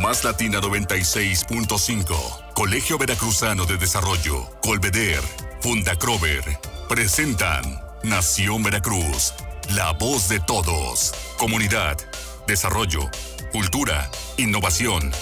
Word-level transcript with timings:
Más 0.00 0.24
Latina 0.24 0.60
96.5, 0.62 2.54
Colegio 2.54 2.96
Veracruzano 2.96 3.66
de 3.66 3.76
Desarrollo, 3.76 4.46
Colveder, 4.62 5.20
Fundacrover, 5.60 6.42
presentan 6.88 7.82
Nación 8.02 8.62
Veracruz, 8.62 9.34
la 9.74 9.92
voz 9.92 10.30
de 10.30 10.40
todos. 10.40 11.12
Comunidad, 11.36 11.98
desarrollo, 12.46 13.10
cultura, 13.52 14.10
innovación. 14.38 15.12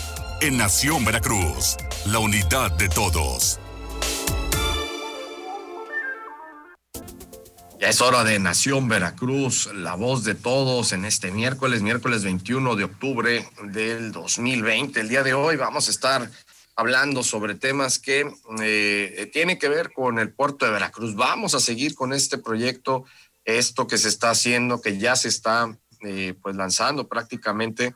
En 0.40 0.56
Nación 0.56 1.04
Veracruz, 1.04 1.76
la 2.06 2.20
unidad 2.20 2.70
de 2.70 2.88
todos. 2.88 3.58
Ya 7.78 7.90
es 7.90 8.00
hora 8.00 8.24
de 8.24 8.40
Nación 8.40 8.88
Veracruz, 8.88 9.72
la 9.72 9.94
voz 9.94 10.24
de 10.24 10.34
todos 10.34 10.92
en 10.92 11.04
este 11.04 11.30
miércoles, 11.30 11.80
miércoles 11.80 12.24
21 12.24 12.74
de 12.74 12.82
octubre 12.82 13.48
del 13.62 14.10
2020. 14.10 14.98
El 14.98 15.08
día 15.08 15.22
de 15.22 15.32
hoy 15.32 15.54
vamos 15.54 15.86
a 15.86 15.92
estar 15.92 16.28
hablando 16.74 17.22
sobre 17.22 17.54
temas 17.54 18.00
que 18.00 18.28
eh, 18.60 19.30
tienen 19.32 19.60
que 19.60 19.68
ver 19.68 19.92
con 19.92 20.18
el 20.18 20.32
puerto 20.32 20.66
de 20.66 20.72
Veracruz. 20.72 21.14
Vamos 21.14 21.54
a 21.54 21.60
seguir 21.60 21.94
con 21.94 22.12
este 22.12 22.38
proyecto, 22.38 23.04
esto 23.44 23.86
que 23.86 23.96
se 23.96 24.08
está 24.08 24.30
haciendo, 24.30 24.80
que 24.80 24.98
ya 24.98 25.14
se 25.14 25.28
está 25.28 25.72
eh, 26.00 26.34
pues 26.42 26.56
lanzando 26.56 27.06
prácticamente, 27.06 27.94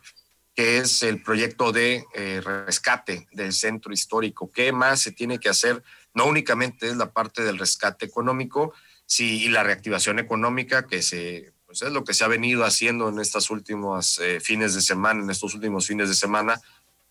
que 0.54 0.78
es 0.78 1.02
el 1.02 1.20
proyecto 1.24 1.72
de 1.72 2.04
eh, 2.14 2.40
rescate 2.40 3.26
del 3.32 3.52
centro 3.52 3.92
histórico. 3.92 4.52
¿Qué 4.52 4.70
más 4.70 5.00
se 5.00 5.10
tiene 5.10 5.40
que 5.40 5.48
hacer? 5.48 5.82
No 6.14 6.26
únicamente 6.26 6.86
es 6.86 6.96
la 6.96 7.12
parte 7.12 7.42
del 7.42 7.58
rescate 7.58 8.06
económico, 8.06 8.74
Sí, 9.14 9.44
y 9.44 9.48
la 9.50 9.62
reactivación 9.62 10.18
económica 10.18 10.86
que 10.86 11.02
se, 11.02 11.52
pues 11.66 11.82
es 11.82 11.92
lo 11.92 12.02
que 12.02 12.14
se 12.14 12.24
ha 12.24 12.28
venido 12.28 12.64
haciendo 12.64 13.10
en 13.10 13.20
estos 13.20 13.50
últimos 13.50 14.18
eh, 14.20 14.40
fines 14.40 14.72
de 14.72 14.80
semana, 14.80 15.22
en 15.22 15.28
estos 15.28 15.52
últimos 15.52 15.86
fines 15.86 16.08
de 16.08 16.14
semana, 16.14 16.58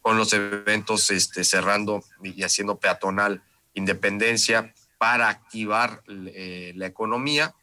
con 0.02 0.18
los 0.18 0.34
eventos 0.34 1.12
este, 1.12 1.44
cerrando 1.44 2.04
y 2.24 2.42
haciendo 2.42 2.80
peatonal 2.80 3.44
independencia 3.76 4.74
para 4.98 5.30
activar 5.30 6.02
eh, 6.08 6.74
la 6.76 6.88
economía, 6.88 7.54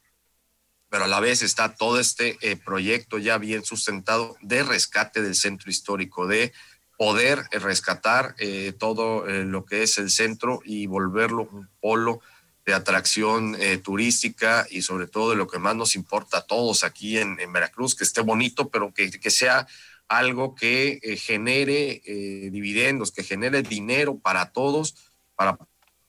pero 0.89 1.07
a 1.07 1.09
la 1.09 1.19
vez 1.19 1.43
está 1.43 1.75
todo 1.75 1.99
este 1.99 2.39
eh, 2.41 2.55
proyecto 2.55 3.19
ya 3.19 3.39
bien 3.39 3.65
sustentado 3.65 4.37
de 4.41 4.63
rescate 4.63 5.21
del 5.21 5.35
centro 5.35 5.69
histórico, 5.69 6.29
de 6.29 6.53
poder 6.97 7.43
rescatar 7.51 8.37
todo 8.79 9.25
lo 9.25 9.65
que 9.65 9.85
es 9.85 9.99
el 9.99 10.11
centro 10.11 10.61
y 10.65 10.87
volverlo 10.87 11.49
un 11.51 11.69
polo 11.81 12.21
de 12.69 12.75
atracción 12.75 13.57
eh, 13.59 13.79
turística 13.79 14.67
y 14.69 14.83
sobre 14.83 15.07
todo 15.07 15.31
de 15.31 15.37
lo 15.37 15.47
que 15.49 15.59
más 15.59 15.75
nos 15.75 15.97
importa 15.97 16.37
a 16.37 16.47
todos 16.47 16.85
aquí 16.85 17.17
en, 17.17 17.39
Veracruz, 17.51 17.95
que 17.95 18.05
esté 18.05 18.21
bonito, 18.21 18.69
pero 18.69 18.93
que, 18.93 19.11
que 19.11 19.31
sea 19.31 19.67
algo 20.07 20.55
que 20.55 21.01
eh, 21.03 21.17
genere 21.17 22.03
eh, 22.05 22.51
dividendos, 22.53 23.11
que 23.11 23.25
genere 23.25 23.63
dinero 23.63 24.19
para 24.19 24.53
todos, 24.53 24.97
para 25.35 25.57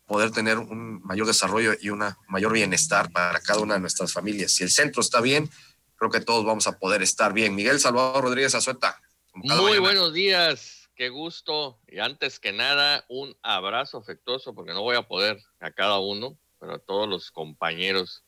poder 0.05 0.31
tener 0.31 0.57
un 0.57 1.01
mayor 1.01 1.27
desarrollo 1.27 1.71
y 1.79 1.91
un 1.91 2.03
mayor 2.27 2.51
bienestar 2.51 3.09
para 3.09 3.39
cada 3.39 3.61
una 3.61 3.75
de 3.75 3.79
nuestras 3.79 4.11
familias. 4.11 4.51
Si 4.51 4.65
el 4.65 4.69
centro 4.69 4.99
está 4.99 5.21
bien, 5.21 5.49
creo 5.95 6.11
que 6.11 6.19
todos 6.19 6.43
vamos 6.43 6.67
a 6.67 6.77
poder 6.77 7.01
estar 7.01 7.31
bien. 7.31 7.55
Miguel 7.55 7.79
Salvador 7.79 8.25
Rodríguez 8.25 8.53
Azueta. 8.53 9.01
Muy 9.33 9.79
buenos 9.79 10.11
días, 10.11 10.89
qué 10.93 11.07
gusto. 11.07 11.79
Y 11.87 11.99
antes 11.99 12.37
que 12.37 12.51
nada, 12.51 13.05
un 13.07 13.33
abrazo 13.43 13.99
afectuoso, 13.99 14.53
porque 14.53 14.73
no 14.73 14.81
voy 14.81 14.97
a 14.97 15.07
poder 15.07 15.41
a 15.61 15.71
cada 15.71 15.99
uno, 15.99 16.37
bueno, 16.59 16.75
a 16.75 16.79
todos 16.79 17.07
los 17.07 17.31
compañeros 17.31 18.23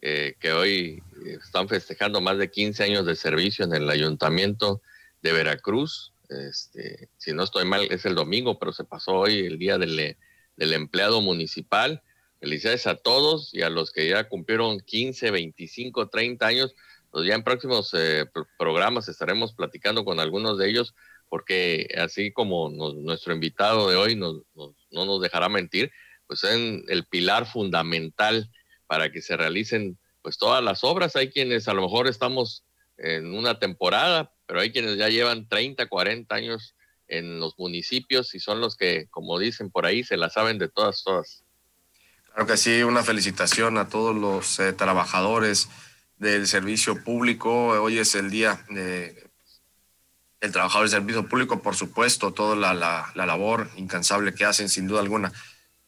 eh, 0.00 0.34
que 0.40 0.52
hoy 0.52 1.02
están 1.42 1.68
festejando 1.68 2.20
más 2.20 2.38
de 2.38 2.50
15 2.50 2.84
años 2.84 3.06
de 3.06 3.16
servicio 3.16 3.64
en 3.64 3.74
el 3.74 3.88
ayuntamiento 3.88 4.82
de 5.20 5.32
Veracruz. 5.32 6.12
Este, 6.28 7.08
si 7.18 7.32
no 7.32 7.44
estoy 7.44 7.64
mal, 7.64 7.86
es 7.90 8.04
el 8.06 8.14
domingo, 8.14 8.58
pero 8.58 8.72
se 8.72 8.84
pasó 8.84 9.12
hoy 9.12 9.46
el 9.46 9.58
día 9.58 9.78
del, 9.78 10.16
del 10.56 10.72
empleado 10.72 11.20
municipal. 11.20 12.02
Felicidades 12.40 12.86
a 12.86 12.96
todos 12.96 13.54
y 13.54 13.62
a 13.62 13.70
los 13.70 13.92
que 13.92 14.08
ya 14.08 14.28
cumplieron 14.28 14.80
15, 14.80 15.30
25, 15.30 16.08
30 16.08 16.46
años. 16.46 16.74
Pues 17.10 17.26
ya 17.26 17.34
en 17.34 17.44
próximos 17.44 17.94
eh, 17.94 18.26
programas 18.58 19.08
estaremos 19.08 19.52
platicando 19.52 20.04
con 20.04 20.18
algunos 20.18 20.58
de 20.58 20.68
ellos, 20.68 20.94
porque 21.28 21.86
así 21.98 22.32
como 22.32 22.70
nuestro 22.70 23.34
invitado 23.34 23.88
de 23.88 23.96
hoy 23.96 24.16
no 24.16 24.42
nos 24.90 25.20
dejará 25.20 25.48
mentir, 25.48 25.92
pues 26.26 26.44
en 26.44 26.84
el 26.88 27.04
pilar 27.06 27.46
fundamental 27.46 28.50
para 28.86 29.10
que 29.10 29.22
se 29.22 29.36
realicen 29.36 29.98
pues 30.22 30.38
todas 30.38 30.62
las 30.62 30.84
obras. 30.84 31.16
Hay 31.16 31.30
quienes 31.30 31.68
a 31.68 31.74
lo 31.74 31.82
mejor 31.82 32.08
estamos 32.08 32.64
en 32.96 33.34
una 33.34 33.58
temporada, 33.58 34.32
pero 34.46 34.60
hay 34.60 34.72
quienes 34.72 34.96
ya 34.96 35.08
llevan 35.08 35.48
30, 35.48 35.88
40 35.88 36.34
años 36.34 36.74
en 37.08 37.40
los 37.40 37.58
municipios 37.58 38.34
y 38.34 38.40
son 38.40 38.60
los 38.60 38.76
que, 38.76 39.06
como 39.10 39.38
dicen 39.38 39.70
por 39.70 39.86
ahí, 39.86 40.02
se 40.04 40.16
la 40.16 40.30
saben 40.30 40.58
de 40.58 40.68
todas, 40.68 41.02
todas. 41.02 41.44
Claro 42.26 42.46
que 42.46 42.56
sí, 42.56 42.82
una 42.82 43.02
felicitación 43.02 43.76
a 43.76 43.88
todos 43.88 44.16
los 44.16 44.58
eh, 44.60 44.72
trabajadores 44.72 45.68
del 46.16 46.46
servicio 46.46 47.02
público. 47.04 47.68
Hoy 47.82 47.98
es 47.98 48.14
el 48.14 48.30
día 48.30 48.64
de 48.70 49.30
el 50.40 50.50
trabajador 50.50 50.88
del 50.88 50.98
servicio 50.98 51.28
público, 51.28 51.62
por 51.62 51.76
supuesto, 51.76 52.32
toda 52.32 52.56
la, 52.56 52.74
la 53.14 53.26
labor 53.26 53.70
incansable 53.76 54.34
que 54.34 54.44
hacen, 54.44 54.68
sin 54.68 54.88
duda 54.88 55.00
alguna. 55.00 55.32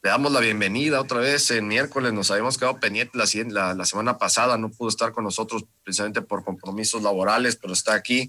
Le 0.05 0.11
damos 0.11 0.33
la 0.33 0.41
bienvenida 0.41 1.01
otra 1.01 1.21
vez 1.21 1.51
en 1.51 1.67
miércoles. 1.67 2.13
Nos 2.13 2.31
habíamos 2.31 2.59
quedado 2.59 2.79
pendientes 2.79 3.35
la, 3.51 3.73
la, 3.73 3.87
semana 3.87 4.19
pasada. 4.19 4.59
No 4.59 4.71
pudo 4.71 4.91
estar 4.91 5.13
con 5.13 5.25
nosotros 5.25 5.65
precisamente 5.83 6.21
por 6.21 6.45
compromisos 6.45 7.03
laborales, 7.03 7.57
pero 7.57 7.73
está 7.73 7.95
aquí 7.95 8.29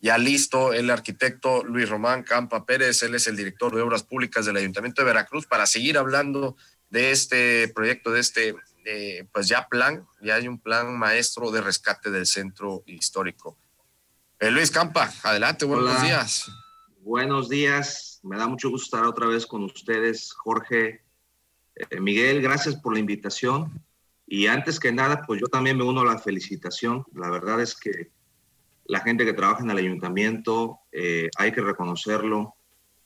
ya 0.00 0.18
listo 0.18 0.74
el 0.74 0.90
arquitecto 0.90 1.64
Luis 1.64 1.88
Román 1.88 2.24
Campa 2.24 2.66
Pérez. 2.66 3.02
Él 3.02 3.14
es 3.14 3.26
el 3.26 3.36
director 3.36 3.74
de 3.74 3.80
Obras 3.80 4.02
Públicas 4.02 4.44
del 4.44 4.58
Ayuntamiento 4.58 5.00
de 5.00 5.06
Veracruz 5.06 5.46
para 5.46 5.64
seguir 5.64 5.96
hablando 5.96 6.58
de 6.90 7.10
este 7.10 7.68
proyecto, 7.68 8.10
de 8.10 8.20
este, 8.20 8.54
pues 9.32 9.48
ya 9.48 9.66
plan. 9.66 10.06
Ya 10.20 10.34
hay 10.34 10.46
un 10.46 10.58
plan 10.58 10.94
maestro 10.98 11.50
de 11.50 11.62
rescate 11.62 12.10
del 12.10 12.26
centro 12.26 12.82
histórico. 12.84 13.56
Eh, 14.40 14.50
Luis 14.50 14.70
Campa, 14.70 15.10
adelante, 15.22 15.64
buenos 15.64 16.02
días. 16.02 16.50
Buenos 17.00 17.48
días, 17.48 18.20
me 18.22 18.36
da 18.36 18.46
mucho 18.46 18.68
gusto 18.68 18.96
estar 18.96 19.08
otra 19.08 19.26
vez 19.26 19.46
con 19.46 19.62
ustedes, 19.62 20.34
Jorge, 20.34 21.03
eh, 21.76 22.00
Miguel, 22.00 22.40
gracias 22.40 22.76
por 22.76 22.94
la 22.94 23.00
invitación. 23.00 23.82
Y 24.26 24.46
antes 24.46 24.80
que 24.80 24.92
nada, 24.92 25.22
pues 25.26 25.40
yo 25.40 25.46
también 25.48 25.76
me 25.76 25.84
uno 25.84 26.00
a 26.00 26.04
la 26.04 26.18
felicitación. 26.18 27.04
La 27.14 27.30
verdad 27.30 27.60
es 27.60 27.74
que 27.74 28.10
la 28.86 29.00
gente 29.00 29.24
que 29.24 29.32
trabaja 29.32 29.62
en 29.62 29.70
el 29.70 29.78
ayuntamiento, 29.78 30.80
eh, 30.92 31.30
hay 31.36 31.52
que 31.52 31.60
reconocerlo, 31.60 32.54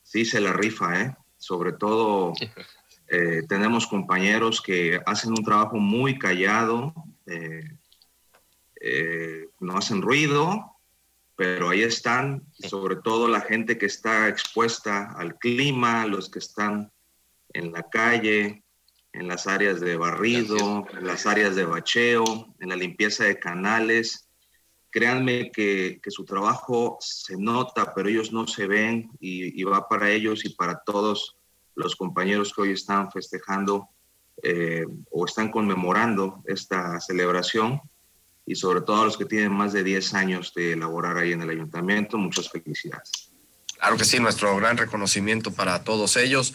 sí 0.03 0.25
se 0.25 0.41
la 0.41 0.53
rifa, 0.53 1.01
¿eh? 1.01 1.17
Sobre 1.37 1.73
todo 1.73 2.33
eh, 3.09 3.43
tenemos 3.49 3.87
compañeros 3.87 4.61
que 4.61 5.01
hacen 5.07 5.31
un 5.31 5.45
trabajo 5.45 5.77
muy 5.77 6.19
callado, 6.19 6.95
no 9.61 9.77
hacen 9.77 10.01
ruido, 10.03 10.77
pero 11.37 11.69
ahí 11.69 11.83
están, 11.83 12.43
sobre 12.53 12.97
todo 12.97 13.29
la 13.29 13.41
gente 13.41 13.77
que 13.77 13.87
está 13.87 14.29
expuesta 14.29 15.13
al 15.13 15.37
clima, 15.39 16.07
los 16.07 16.31
que 16.31 16.39
están 16.39 16.91
en 17.53 17.73
la 17.73 17.83
calle, 17.83 18.63
en 19.13 19.29
las 19.29 19.47
áreas 19.47 19.81
de 19.81 19.97
barrido, 19.97 20.87
en 20.93 21.07
las 21.07 21.27
áreas 21.27 21.57
de 21.57 21.65
bacheo, 21.65 22.55
en 22.61 22.69
la 22.69 22.77
limpieza 22.77 23.25
de 23.25 23.39
canales. 23.39 24.29
Créanme 24.91 25.51
que, 25.51 26.01
su 26.09 26.25
trabajo 26.25 26.99
se 27.01 27.37
nota, 27.37 27.93
pero 27.95 28.09
ellos 28.09 28.33
no 28.33 28.47
se 28.47 28.67
ven 28.67 29.11
y, 29.21 29.63
va 29.65 29.89
para 29.89 30.11
ellos 30.11 30.45
y 30.45 30.51
para 30.51 30.81
todos 30.85 31.37
los 31.75 31.97
compañeros 31.97 32.53
que 32.53 32.63
hoy 32.63 32.73
están 32.73 33.11
festejando 33.11 33.89
eh, 34.43 34.85
o 35.11 35.25
están 35.27 35.51
conmemorando 35.51 36.43
esta 36.47 37.01
celebración 37.01 37.81
y 38.47 38.55
sobre 38.55 38.81
todo 38.81 39.03
a 39.03 39.05
los 39.05 39.19
que 39.19 39.27
tienen 39.27 39.53
más 39.53 39.73
de 39.73 39.85
10 39.85 40.15
años 40.15 40.55
de 40.55 40.75
laborar 40.75 41.19
ahí 41.19 41.33
en 41.33 41.43
el 41.43 41.51
ayuntamiento. 41.51 42.17
Muchas 42.17 42.49
felicidades. 42.49 43.31
Claro 43.77 43.97
que 43.97 44.05
sí, 44.05 44.19
nuestro 44.19 44.57
gran 44.57 44.77
reconocimiento 44.77 45.53
para 45.53 45.85
todos 45.85 46.17
ellos. 46.17 46.55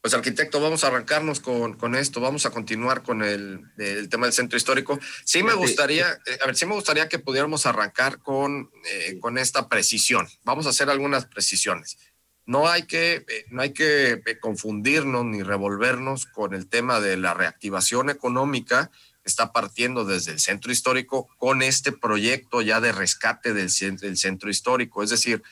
Pues 0.00 0.14
arquitecto, 0.14 0.60
vamos 0.60 0.84
a 0.84 0.88
arrancarnos 0.88 1.40
con, 1.40 1.74
con 1.74 1.96
esto, 1.96 2.20
vamos 2.20 2.46
a 2.46 2.50
continuar 2.50 3.02
con 3.02 3.24
el, 3.24 3.64
el, 3.78 4.08
tema 4.08 4.26
del 4.26 4.32
centro 4.32 4.56
histórico. 4.56 5.00
Sí 5.24 5.42
me 5.42 5.54
gustaría, 5.54 6.06
eh, 6.24 6.38
a 6.40 6.46
ver, 6.46 6.54
sí 6.54 6.66
me 6.66 6.74
gustaría 6.74 7.08
que 7.08 7.18
pudiéramos 7.18 7.66
arrancar 7.66 8.18
con, 8.18 8.70
eh, 8.84 9.18
con 9.20 9.38
esta 9.38 9.68
precisión. 9.68 10.28
Vamos 10.44 10.66
a 10.66 10.70
hacer 10.70 10.88
algunas 10.88 11.26
precisiones. 11.26 11.98
No 12.46 12.68
hay 12.68 12.84
que, 12.84 13.24
eh, 13.28 13.46
no 13.50 13.60
hay 13.60 13.72
que 13.72 14.22
confundirnos 14.40 15.24
ni 15.24 15.42
revolvernos 15.42 16.26
con 16.26 16.54
el 16.54 16.68
tema 16.68 17.00
de 17.00 17.16
la 17.16 17.34
reactivación 17.34 18.08
económica 18.08 18.92
que 19.22 19.28
está 19.28 19.52
partiendo 19.52 20.04
desde 20.04 20.30
el 20.30 20.38
centro 20.38 20.70
histórico 20.70 21.28
con 21.38 21.60
este 21.60 21.90
proyecto 21.90 22.62
ya 22.62 22.80
de 22.80 22.92
rescate 22.92 23.52
del, 23.52 23.68
del 23.98 24.16
centro 24.16 24.48
histórico. 24.48 25.02
Es 25.02 25.10
decir, 25.10 25.42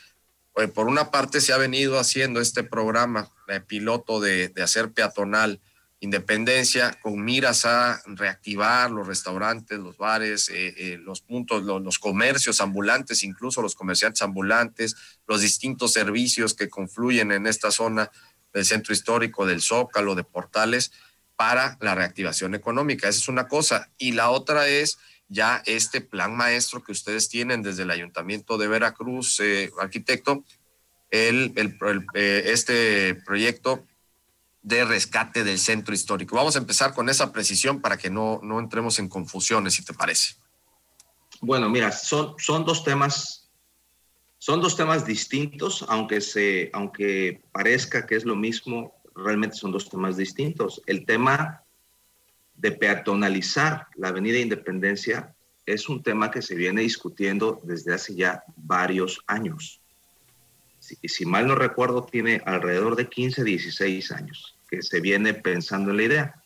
eh, 0.56 0.68
por 0.68 0.86
una 0.86 1.10
parte 1.10 1.40
se 1.40 1.52
ha 1.52 1.58
venido 1.58 1.98
haciendo 1.98 2.40
este 2.40 2.62
programa 2.64 3.30
de 3.46 3.60
piloto 3.60 4.20
de, 4.20 4.52
hacer 4.62 4.92
peatonal 4.92 5.60
Independencia 5.98 6.92
con 7.02 7.24
miras 7.24 7.64
a 7.64 8.02
reactivar 8.04 8.90
los 8.90 9.06
restaurantes, 9.06 9.78
los 9.78 9.96
bares, 9.96 10.50
eh, 10.50 10.74
eh, 10.76 10.98
los 10.98 11.22
puntos, 11.22 11.62
los 11.62 11.98
comercios 11.98 12.60
ambulantes, 12.60 13.22
incluso 13.22 13.62
los 13.62 13.74
comerciantes 13.74 14.20
ambulantes, 14.20 14.94
los 15.26 15.40
distintos 15.40 15.94
servicios 15.94 16.52
que 16.52 16.68
confluyen 16.68 17.32
en 17.32 17.46
esta 17.46 17.70
zona 17.70 18.10
del 18.52 18.66
centro 18.66 18.92
histórico, 18.92 19.46
del 19.46 19.62
Zócalo, 19.62 20.14
de 20.14 20.24
Portales, 20.24 20.92
para 21.34 21.78
la 21.80 21.94
reactivación 21.94 22.54
económica. 22.54 23.08
Esa 23.08 23.20
es 23.20 23.28
una 23.28 23.48
cosa. 23.48 23.90
Y 23.96 24.12
la 24.12 24.28
otra 24.28 24.68
es 24.68 24.98
ya 25.28 25.62
este 25.66 26.00
plan 26.00 26.36
maestro 26.36 26.82
que 26.82 26.92
ustedes 26.92 27.28
tienen 27.28 27.62
desde 27.62 27.82
el 27.82 27.90
Ayuntamiento 27.90 28.58
de 28.58 28.68
Veracruz, 28.68 29.40
eh, 29.40 29.70
arquitecto, 29.80 30.44
el, 31.10 31.52
este 32.14 33.14
proyecto 33.14 33.84
de 34.62 34.84
rescate 34.84 35.44
del 35.44 35.58
centro 35.58 35.94
histórico. 35.94 36.36
Vamos 36.36 36.56
a 36.56 36.58
empezar 36.58 36.92
con 36.94 37.08
esa 37.08 37.32
precisión 37.32 37.80
para 37.80 37.96
que 37.96 38.10
no, 38.10 38.40
no 38.42 38.58
entremos 38.58 38.98
en 38.98 39.08
confusiones, 39.08 39.74
si 39.74 39.84
te 39.84 39.94
parece. 39.94 40.34
Bueno, 41.40 41.68
mira, 41.68 41.92
son, 41.92 42.34
son 42.38 42.64
dos 42.64 42.82
temas, 42.82 43.48
son 44.38 44.60
dos 44.60 44.76
temas 44.76 45.06
distintos, 45.06 45.84
aunque, 45.88 46.20
se, 46.20 46.70
aunque 46.72 47.42
parezca 47.52 48.06
que 48.06 48.16
es 48.16 48.24
lo 48.24 48.34
mismo, 48.34 48.94
realmente 49.14 49.56
son 49.56 49.70
dos 49.70 49.88
temas 49.88 50.16
distintos. 50.16 50.82
El 50.86 51.06
tema 51.06 51.62
de 52.56 52.72
peatonalizar 52.72 53.86
la 53.96 54.08
Avenida 54.08 54.38
Independencia 54.38 55.34
es 55.66 55.88
un 55.88 56.02
tema 56.02 56.30
que 56.30 56.42
se 56.42 56.54
viene 56.54 56.82
discutiendo 56.82 57.60
desde 57.64 57.94
hace 57.94 58.14
ya 58.14 58.42
varios 58.56 59.20
años. 59.26 59.80
Si, 60.78 60.96
si 61.08 61.26
mal 61.26 61.48
no 61.48 61.54
recuerdo, 61.54 62.04
tiene 62.04 62.40
alrededor 62.46 62.96
de 62.96 63.08
15, 63.08 63.42
16 63.42 64.12
años 64.12 64.56
que 64.68 64.82
se 64.82 65.00
viene 65.00 65.34
pensando 65.34 65.90
en 65.90 65.96
la 65.96 66.02
idea. 66.02 66.42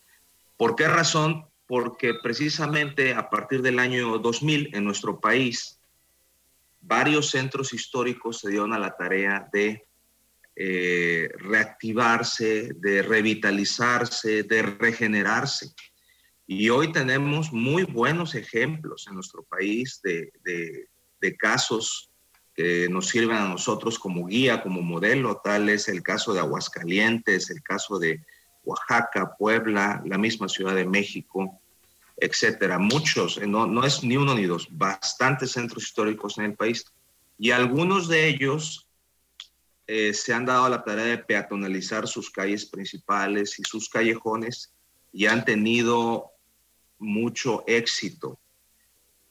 ¿Por 0.57 0.75
qué 0.75 0.87
razón? 0.87 1.45
Porque 1.67 2.13
precisamente 2.21 3.13
a 3.13 3.29
partir 3.29 3.61
del 3.61 3.79
año 3.79 4.17
2000 4.17 4.75
en 4.75 4.83
nuestro 4.83 5.19
país, 5.19 5.79
varios 6.81 7.29
centros 7.29 7.73
históricos 7.73 8.39
se 8.39 8.49
dieron 8.49 8.73
a 8.73 8.79
la 8.79 8.95
tarea 8.95 9.47
de 9.53 9.85
eh, 10.55 11.29
reactivarse, 11.37 12.71
de 12.75 13.01
revitalizarse, 13.01 14.43
de 14.43 14.61
regenerarse. 14.61 15.73
Y 16.53 16.69
hoy 16.69 16.91
tenemos 16.91 17.53
muy 17.53 17.83
buenos 17.85 18.35
ejemplos 18.35 19.07
en 19.07 19.13
nuestro 19.13 19.41
país 19.41 20.01
de, 20.03 20.33
de, 20.43 21.37
casos 21.37 22.11
que 22.53 22.89
nos 22.89 23.07
sirven 23.07 23.37
a 23.37 23.47
nosotros 23.47 23.97
como 23.97 24.25
guía, 24.25 24.61
como 24.61 24.81
modelo. 24.81 25.39
Tal 25.41 25.69
es 25.69 25.87
el 25.87 26.03
caso 26.03 26.33
de 26.33 26.41
Aguascalientes, 26.41 27.49
el 27.51 27.63
caso 27.63 27.97
de 27.99 28.25
Oaxaca, 28.65 29.33
Puebla, 29.39 30.03
la 30.05 30.17
misma 30.17 30.49
Ciudad 30.49 30.75
de 30.75 30.85
México, 30.85 31.57
etcétera. 32.17 32.77
Muchos, 32.77 33.37
eh, 33.37 33.47
no, 33.47 33.65
no 33.65 33.85
es 33.85 34.03
ni 34.03 34.17
uno 34.17 34.35
ni 34.35 34.43
dos, 34.43 34.67
bastantes 34.71 35.51
centros 35.51 35.83
históricos 35.83 36.37
en 36.37 36.43
el 36.43 36.55
país. 36.55 36.83
Y 37.39 37.51
algunos 37.51 38.09
de 38.09 38.27
ellos 38.27 38.89
eh, 39.87 40.13
se 40.13 40.33
han 40.33 40.45
dado 40.45 40.67
la 40.67 40.83
tarea 40.83 41.05
de 41.05 41.17
peatonalizar 41.19 42.09
sus 42.09 42.29
calles 42.29 42.65
principales 42.65 43.57
y 43.57 43.63
sus 43.63 43.87
callejones 43.87 44.73
y 45.13 45.27
han 45.27 45.45
tenido 45.45 46.30
mucho 47.01 47.63
éxito. 47.67 48.39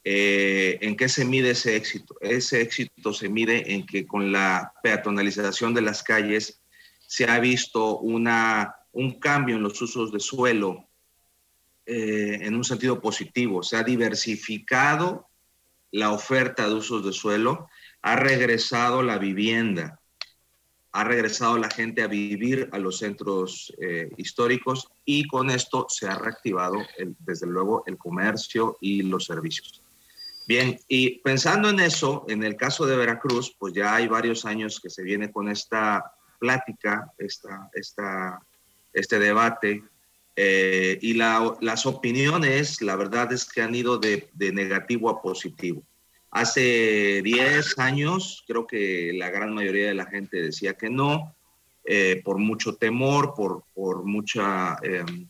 Eh, 0.03 0.79
¿En 0.81 0.95
qué 0.95 1.09
se 1.09 1.25
mide 1.25 1.51
ese 1.51 1.75
éxito? 1.75 2.15
Ese 2.21 2.61
éxito 2.61 3.13
se 3.13 3.29
mide 3.29 3.73
en 3.73 3.85
que 3.85 4.05
con 4.05 4.31
la 4.31 4.73
peatonalización 4.83 5.73
de 5.73 5.81
las 5.81 6.03
calles 6.03 6.61
se 7.07 7.25
ha 7.25 7.39
visto 7.39 7.99
una, 7.99 8.75
un 8.91 9.19
cambio 9.19 9.55
en 9.55 9.63
los 9.63 9.81
usos 9.81 10.11
de 10.11 10.19
suelo 10.19 10.87
eh, 11.85 12.39
en 12.41 12.55
un 12.55 12.63
sentido 12.63 13.01
positivo. 13.01 13.63
Se 13.63 13.77
ha 13.77 13.83
diversificado 13.83 15.27
la 15.91 16.11
oferta 16.11 16.67
de 16.67 16.75
usos 16.75 17.05
de 17.05 17.13
suelo, 17.13 17.69
ha 18.01 18.15
regresado 18.15 19.03
la 19.03 19.17
vivienda, 19.17 20.00
ha 20.93 21.03
regresado 21.03 21.57
la 21.57 21.69
gente 21.69 22.01
a 22.01 22.07
vivir 22.07 22.69
a 22.71 22.77
los 22.77 22.97
centros 22.97 23.73
eh, 23.81 24.09
históricos 24.17 24.87
y 25.05 25.25
con 25.27 25.49
esto 25.49 25.85
se 25.89 26.07
ha 26.07 26.15
reactivado, 26.15 26.77
desde 27.19 27.47
luego, 27.47 27.83
el 27.85 27.97
comercio 27.97 28.77
y 28.81 29.03
los 29.03 29.25
servicios. 29.25 29.81
Bien, 30.47 30.77
y 30.87 31.19
pensando 31.19 31.69
en 31.69 31.79
eso, 31.79 32.25
en 32.27 32.43
el 32.43 32.55
caso 32.55 32.85
de 32.85 32.97
Veracruz, 32.97 33.55
pues 33.57 33.73
ya 33.73 33.95
hay 33.95 34.07
varios 34.07 34.43
años 34.43 34.79
que 34.81 34.89
se 34.89 35.03
viene 35.03 35.31
con 35.31 35.47
esta 35.47 36.13
plática, 36.39 37.13
esta, 37.17 37.69
esta, 37.73 38.41
este 38.91 39.19
debate, 39.19 39.83
eh, 40.35 40.97
y 41.01 41.13
las 41.13 41.85
opiniones, 41.85 42.81
la 42.81 42.95
verdad 42.95 43.31
es 43.31 43.45
que 43.45 43.61
han 43.61 43.75
ido 43.75 43.97
de, 43.97 44.29
negativo 44.37 45.09
a 45.09 45.21
positivo. 45.21 45.83
Hace 46.31 47.21
10 47.23 47.77
años, 47.79 48.43
creo 48.47 48.65
que 48.65 49.11
la 49.13 49.29
gran 49.29 49.53
mayoría 49.53 49.87
de 49.87 49.93
la 49.93 50.05
gente 50.05 50.41
decía 50.41 50.73
que 50.73 50.89
no, 50.89 51.35
eh, 51.85 52.21
por 52.23 52.37
mucho 52.37 52.75
temor, 52.75 53.33
por, 53.35 53.63
por 53.73 54.03
mucha 54.03 54.77
em, 54.81 55.27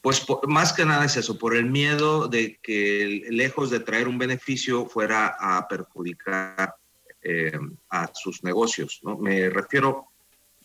pues 0.00 0.24
más 0.46 0.72
que 0.72 0.84
nada 0.84 1.04
es 1.04 1.16
eso, 1.16 1.38
por 1.38 1.54
el 1.54 1.66
miedo 1.66 2.26
de 2.26 2.58
que 2.62 3.26
lejos 3.28 3.70
de 3.70 3.80
traer 3.80 4.08
un 4.08 4.18
beneficio 4.18 4.86
fuera 4.86 5.36
a 5.38 5.68
perjudicar 5.68 6.74
eh, 7.22 7.58
a 7.90 8.10
sus 8.14 8.42
negocios. 8.42 9.00
¿no? 9.02 9.18
Me 9.18 9.50
refiero, 9.50 10.06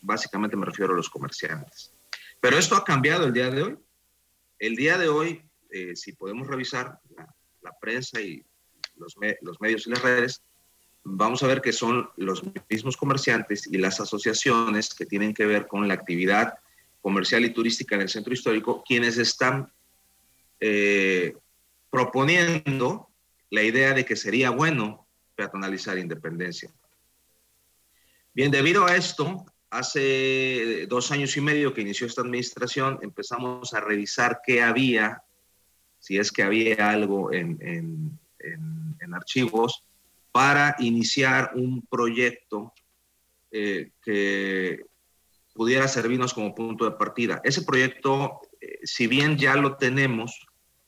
básicamente 0.01 0.55
me 0.55 0.65
refiero 0.65 0.93
a 0.93 0.95
los 0.95 1.09
comerciantes. 1.09 1.91
Pero 2.39 2.57
esto 2.57 2.75
ha 2.75 2.85
cambiado 2.85 3.25
el 3.25 3.33
día 3.33 3.49
de 3.49 3.61
hoy. 3.61 3.77
El 4.57 4.75
día 4.75 4.97
de 4.97 5.09
hoy, 5.09 5.41
eh, 5.69 5.97
si 5.97 6.13
podemos 6.13 6.47
revisar 6.47 6.99
la, 7.61 7.73
prensa 7.81 8.21
y 8.21 8.45
los, 8.97 9.17
medios 9.59 9.87
y 9.87 9.89
las 9.89 10.01
redes, 10.01 10.41
vamos 11.03 11.43
a 11.43 11.47
ver 11.47 11.61
que 11.61 11.73
son 11.73 12.09
los 12.17 12.43
mismos 12.69 12.97
comerciantes 12.97 13.67
y 13.67 13.77
las 13.77 13.99
asociaciones 13.99 14.93
que 14.93 15.05
tienen 15.05 15.33
que 15.33 15.45
ver 15.45 15.67
con 15.67 15.87
la 15.87 15.93
actividad 15.93 16.55
comercial 17.01 17.45
y 17.45 17.51
turística 17.51 17.95
en 17.95 18.01
el 18.01 18.09
centro 18.09 18.33
histórico, 18.33 18.83
quienes 18.85 19.17
están 19.17 19.71
eh, 20.59 21.35
proponiendo 21.89 23.09
la 23.51 23.63
idea 23.63 23.93
de 23.93 24.05
que 24.05 24.15
sería 24.15 24.49
bueno 24.49 25.05
peatonalizar 25.35 25.97
Independencia. 25.97 26.71
Bien, 28.33 28.51
debido 28.51 28.85
a 28.85 28.95
esto, 28.95 29.45
hace 29.69 30.85
dos 30.87 31.11
años 31.11 31.35
y 31.37 31.41
medio 31.41 31.73
que 31.73 31.81
inició 31.81 32.07
esta 32.07 32.21
administración, 32.21 32.99
empezamos 33.01 33.73
a 33.73 33.81
revisar 33.81 34.41
qué 34.45 34.61
había, 34.61 35.23
si 35.99 36.17
es 36.17 36.31
que 36.31 36.43
había 36.43 36.89
algo 36.89 37.31
en, 37.31 37.57
en, 37.61 38.19
archivos, 39.13 39.83
para 40.31 40.75
iniciar 40.79 41.51
un 41.55 41.81
proyecto 41.85 42.73
eh, 43.51 43.91
que 44.03 44.85
pudiera 45.53 45.87
servirnos 45.87 46.33
como 46.33 46.53
punto 46.53 46.83
de 46.83 46.91
partida. 46.91 47.39
Ese 47.45 47.61
proyecto, 47.61 48.41
eh, 48.59 48.79
si 48.83 49.07
bien 49.07 49.37
ya 49.37 49.55
lo 49.55 49.77
tenemos, 49.77 50.45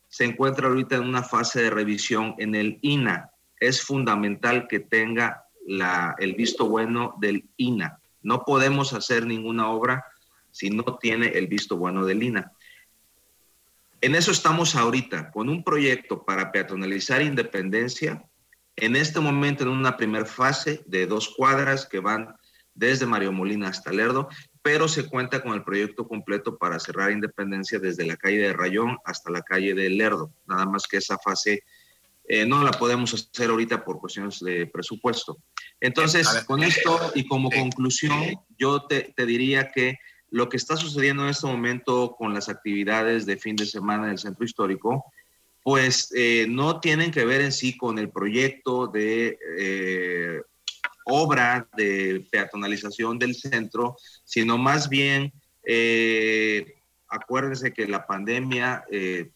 se 0.09 0.25
encuentra 0.25 0.67
ahorita 0.67 0.97
en 0.97 1.03
una 1.03 1.23
fase 1.23 1.61
de 1.61 1.69
revisión 1.69 2.35
en 2.39 2.55
el 2.55 2.77
INA. 2.81 3.31
Es 3.59 3.81
fundamental 3.81 4.67
que 4.67 4.81
tenga 4.81 5.45
la, 5.65 6.15
el 6.19 6.33
visto 6.33 6.67
bueno 6.67 7.15
del 7.21 7.45
INA. 7.55 7.99
No 8.23 8.43
podemos 8.43 8.91
hacer 8.91 9.25
ninguna 9.25 9.69
obra 9.69 10.05
si 10.51 10.69
no 10.69 10.83
tiene 10.99 11.27
el 11.27 11.47
visto 11.47 11.77
bueno 11.77 12.03
del 12.03 12.23
INA. 12.23 12.51
En 14.01 14.15
eso 14.15 14.31
estamos 14.31 14.75
ahorita, 14.75 15.31
con 15.31 15.49
un 15.49 15.63
proyecto 15.63 16.23
para 16.23 16.51
peatonalizar 16.51 17.21
Independencia, 17.21 18.23
en 18.75 18.95
este 18.95 19.19
momento 19.19 19.63
en 19.63 19.69
una 19.69 19.97
primera 19.97 20.25
fase 20.25 20.83
de 20.85 21.07
dos 21.07 21.33
cuadras 21.35 21.85
que 21.85 21.99
van 21.99 22.35
desde 22.75 23.07
Mario 23.07 23.31
Molina 23.31 23.69
hasta 23.69 23.91
Lerdo, 23.91 24.29
pero 24.61 24.87
se 24.87 25.07
cuenta 25.07 25.41
con 25.41 25.53
el 25.53 25.63
proyecto 25.63 26.07
completo 26.07 26.57
para 26.57 26.79
cerrar 26.79 27.11
Independencia 27.11 27.79
desde 27.79 28.05
la 28.05 28.17
calle 28.17 28.37
de 28.37 28.53
Rayón 28.53 28.97
hasta 29.03 29.31
la 29.31 29.41
calle 29.41 29.73
de 29.73 29.89
Lerdo. 29.89 30.31
Nada 30.45 30.65
más 30.65 30.85
que 30.87 30.97
esa 30.97 31.17
fase 31.17 31.63
eh, 32.27 32.45
no 32.45 32.63
la 32.63 32.71
podemos 32.71 33.13
hacer 33.13 33.49
ahorita 33.49 33.83
por 33.83 33.99
cuestiones 33.99 34.39
de 34.41 34.67
presupuesto. 34.67 35.37
Entonces, 35.79 36.27
con 36.45 36.61
esto 36.63 37.11
y 37.15 37.25
como 37.25 37.49
conclusión, 37.49 38.35
yo 38.59 38.81
te, 38.81 39.13
diría 39.25 39.71
que 39.71 39.97
lo 40.29 40.49
que 40.49 40.57
está 40.57 40.75
sucediendo 40.75 41.23
en 41.23 41.29
este 41.29 41.47
momento 41.47 42.15
con 42.17 42.33
las 42.33 42.49
actividades 42.49 43.25
de 43.25 43.37
fin 43.37 43.55
de 43.55 43.65
semana 43.65 44.07
del 44.07 44.17
centro 44.17 44.45
histórico, 44.45 45.05
pues 45.63 46.13
eh, 46.15 46.47
no 46.49 46.79
tienen 46.79 47.11
que 47.11 47.25
ver 47.25 47.41
en 47.41 47.51
sí 47.51 47.77
con 47.77 47.99
el 47.99 48.09
proyecto 48.09 48.87
de 48.87 49.37
eh, 49.57 50.41
obra 51.05 51.67
de 51.75 52.27
peatonalización 52.31 53.17
del 53.17 53.33
centro, 53.35 53.97
sino 54.23 54.57
más 54.57 54.89
bien, 54.89 55.31
eh, 55.63 56.75
acuérdense 57.07 57.73
que 57.73 57.87
la 57.87 58.05
pandemia, 58.05 58.83
eh, 58.91 59.31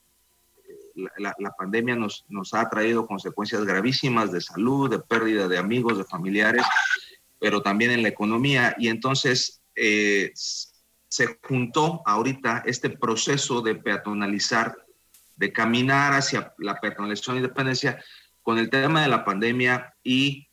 la, 1.18 1.52
pandemia 1.58 1.96
nos, 1.96 2.26
nos 2.28 2.54
ha 2.54 2.70
traído 2.70 3.08
consecuencias 3.08 3.64
gravísimas 3.64 4.32
de 4.32 4.42
salud, 4.42 4.90
de 4.90 5.00
pérdida 5.00 5.48
de 5.48 5.58
amigos, 5.58 5.98
de 5.98 6.04
familiares, 6.04 6.66
pero 7.40 7.62
también 7.62 7.92
en 7.92 8.04
la 8.04 8.10
economía. 8.10 8.76
Y 8.78 8.90
entonces, 8.90 9.62
se 11.12 11.38
juntó 11.44 12.02
ahorita 12.06 12.64
este 12.66 12.90
proceso 12.90 13.62
de 13.62 13.76
peatonalizar, 13.76 14.78
de 15.36 15.52
caminar 15.52 16.14
hacia 16.14 16.54
la 16.58 16.80
peatonalización 16.80 17.36
de 17.36 17.42
independencia 17.42 18.02
con 18.42 18.58
el 18.58 18.70
tema 18.70 19.02
de 19.02 19.10
la 19.10 19.26
pandemia 19.26 19.94
y 20.04 20.48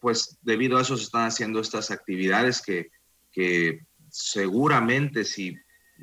pues 0.00 0.38
debido 0.42 0.76
a 0.76 0.82
eso 0.82 0.96
se 0.96 1.04
están 1.04 1.26
haciendo 1.26 1.60
estas 1.60 1.92
actividades 1.92 2.60
que, 2.60 2.90
que 3.30 3.86
seguramente 4.10 5.24
si 5.24 5.56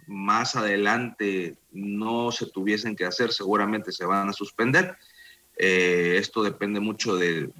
más 0.08 0.56
adelante 0.56 1.58
no 1.74 2.32
se 2.32 2.46
tuviesen 2.46 2.96
que 2.96 3.04
hacer, 3.04 3.34
seguramente 3.34 3.92
se 3.92 4.06
van 4.06 4.30
a 4.30 4.34
suspender. 4.34 4.98
Eh, 5.58 6.16
esto 6.18 6.42
depende 6.42 6.80
mucho 6.80 7.18
de, 7.18 7.52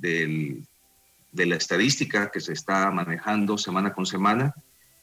la 1.34 1.56
estadística 1.58 2.32
que 2.32 2.40
se 2.40 2.54
está 2.54 2.90
manejando 2.92 3.58
semana 3.58 3.94
con 3.94 4.06
semana. 4.06 4.56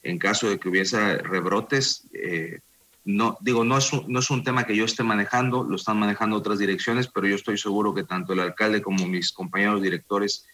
En 0.06 0.18
caso 0.18 0.48
de 0.48 0.58
que 0.58 0.68
hubiese 0.68 1.18
rebrotes, 1.18 2.04
eh, 2.12 2.60
no, 3.04 3.36
digo, 3.40 3.64
no 3.64 3.76
es, 3.76 3.92
un, 3.92 4.04
no 4.06 4.20
es 4.20 4.30
un 4.30 4.44
tema 4.44 4.64
que 4.64 4.76
yo 4.76 4.84
esté 4.84 5.02
manejando, 5.02 5.64
lo 5.64 5.76
están 5.76 5.98
manejando 5.98 6.36
otras 6.36 6.58
direcciones, 6.58 7.08
pero 7.08 7.26
yo 7.26 7.34
estoy 7.34 7.58
seguro 7.58 7.92
que 7.92 8.04
tanto 8.04 8.32
el 8.32 8.40
alcalde 8.40 8.82
como 8.82 9.06
mis 9.06 9.32
compañeros 9.32 9.82
directores 9.82 10.46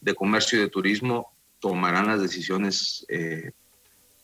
de 0.00 0.14
comercio 0.14 0.58
y 0.58 0.62
de 0.62 0.68
turismo 0.68 1.32
tomarán 1.60 2.08
las 2.08 2.20
decisiones 2.20 3.06
eh, 3.08 3.52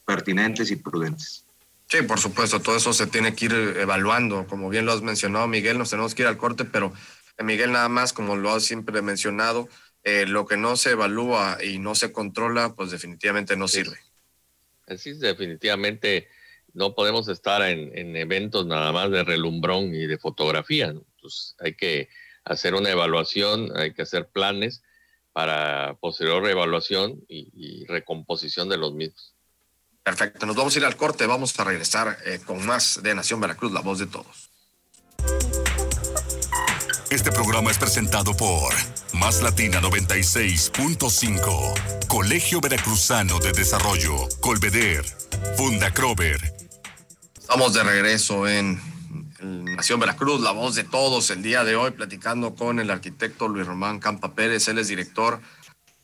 pertinentes 0.04 0.70
y 0.72 0.76
prudentes. 0.76 1.44
Sí, 1.88 2.02
por 2.02 2.18
supuesto, 2.18 2.60
todo 2.60 2.76
eso 2.76 2.92
se 2.92 3.06
tiene 3.06 3.34
que 3.34 3.44
ir 3.44 3.52
evaluando. 3.78 4.46
Como 4.48 4.68
bien 4.70 4.86
lo 4.86 4.92
has 4.92 5.02
mencionado, 5.02 5.46
Miguel, 5.46 5.78
nos 5.78 5.90
tenemos 5.90 6.14
que 6.14 6.22
ir 6.22 6.28
al 6.28 6.38
corte, 6.38 6.64
pero 6.64 6.92
eh, 7.38 7.44
Miguel, 7.44 7.70
nada 7.70 7.88
más, 7.88 8.12
como 8.12 8.34
lo 8.36 8.52
has 8.52 8.64
siempre 8.64 9.02
mencionado, 9.02 9.68
eh, 10.02 10.26
lo 10.26 10.46
que 10.46 10.56
no 10.56 10.76
se 10.76 10.92
evalúa 10.92 11.58
y 11.62 11.78
no 11.78 11.94
se 11.94 12.12
controla, 12.12 12.74
pues 12.74 12.90
definitivamente 12.90 13.56
no 13.56 13.68
sirve. 13.68 13.98
Así 14.86 15.14
definitivamente 15.14 16.28
no 16.72 16.94
podemos 16.94 17.28
estar 17.28 17.62
en, 17.62 18.16
eventos 18.16 18.66
nada 18.66 18.92
más 18.92 19.10
de 19.10 19.24
relumbrón 19.24 19.94
y 19.94 20.06
de 20.06 20.18
fotografía. 20.18 20.94
Pues 21.20 21.54
hay 21.58 21.74
que 21.74 22.08
hacer 22.44 22.74
una 22.74 22.90
evaluación, 22.90 23.76
hay 23.76 23.94
que 23.94 24.02
hacer 24.02 24.28
planes 24.28 24.82
para 25.32 25.94
posterior 26.00 26.48
evaluación 26.48 27.24
y 27.28 27.84
recomposición 27.86 28.68
de 28.68 28.78
los 28.78 28.94
mismos. 28.94 29.34
Perfecto, 30.04 30.44
nos 30.44 30.54
vamos 30.54 30.76
a 30.76 30.78
ir 30.78 30.84
al 30.84 30.96
corte, 30.96 31.26
vamos 31.26 31.58
a 31.58 31.64
regresar 31.64 32.18
eh, 32.26 32.38
con 32.44 32.64
más 32.66 33.02
de 33.02 33.14
Nación 33.14 33.40
Veracruz, 33.40 33.72
la 33.72 33.80
voz 33.80 33.98
de 33.98 34.06
todos. 34.06 34.50
Este 37.14 37.30
programa 37.30 37.70
es 37.70 37.78
presentado 37.78 38.36
por 38.36 38.74
Más 39.12 39.40
Latina 39.40 39.80
96.5, 39.80 42.08
Colegio 42.08 42.60
Veracruzano 42.60 43.38
de 43.38 43.52
Desarrollo, 43.52 44.28
Colveder, 44.40 45.04
Funda 45.56 45.94
Crover. 45.94 46.40
Estamos 47.38 47.72
de 47.72 47.84
regreso 47.84 48.48
en 48.48 48.80
Nación 49.40 50.00
Veracruz, 50.00 50.40
la 50.40 50.50
voz 50.50 50.74
de 50.74 50.82
todos, 50.82 51.30
el 51.30 51.44
día 51.44 51.62
de 51.62 51.76
hoy 51.76 51.92
platicando 51.92 52.56
con 52.56 52.80
el 52.80 52.90
arquitecto 52.90 53.46
Luis 53.46 53.64
Román 53.64 54.00
Campa 54.00 54.34
Pérez, 54.34 54.66
él 54.66 54.78
es 54.78 54.88
director 54.88 55.40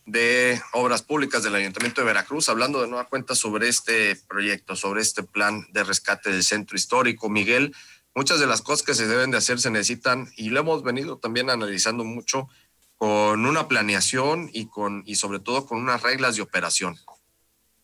de 0.06 0.62
Obras 0.74 1.02
Públicas 1.02 1.42
del 1.42 1.56
Ayuntamiento 1.56 2.02
de 2.02 2.06
Veracruz, 2.06 2.48
hablando 2.48 2.80
de 2.80 2.86
nueva 2.86 3.08
cuenta 3.08 3.34
sobre 3.34 3.68
este 3.68 4.14
proyecto, 4.28 4.76
sobre 4.76 5.02
este 5.02 5.24
plan 5.24 5.66
de 5.72 5.82
rescate 5.82 6.30
del 6.30 6.44
centro 6.44 6.76
histórico. 6.76 7.28
Miguel, 7.28 7.74
muchas 8.14 8.40
de 8.40 8.46
las 8.46 8.62
cosas 8.62 8.84
que 8.84 8.94
se 8.94 9.06
deben 9.06 9.30
de 9.30 9.38
hacer 9.38 9.58
se 9.58 9.70
necesitan 9.70 10.28
y 10.36 10.50
lo 10.50 10.60
hemos 10.60 10.82
venido 10.82 11.18
también 11.18 11.50
analizando 11.50 12.04
mucho 12.04 12.48
con 12.96 13.46
una 13.46 13.66
planeación 13.68 14.50
y 14.52 14.66
con 14.66 15.02
y 15.06 15.14
sobre 15.14 15.40
todo 15.40 15.66
con 15.66 15.78
unas 15.78 16.02
reglas 16.02 16.36
de 16.36 16.42
operación. 16.42 16.96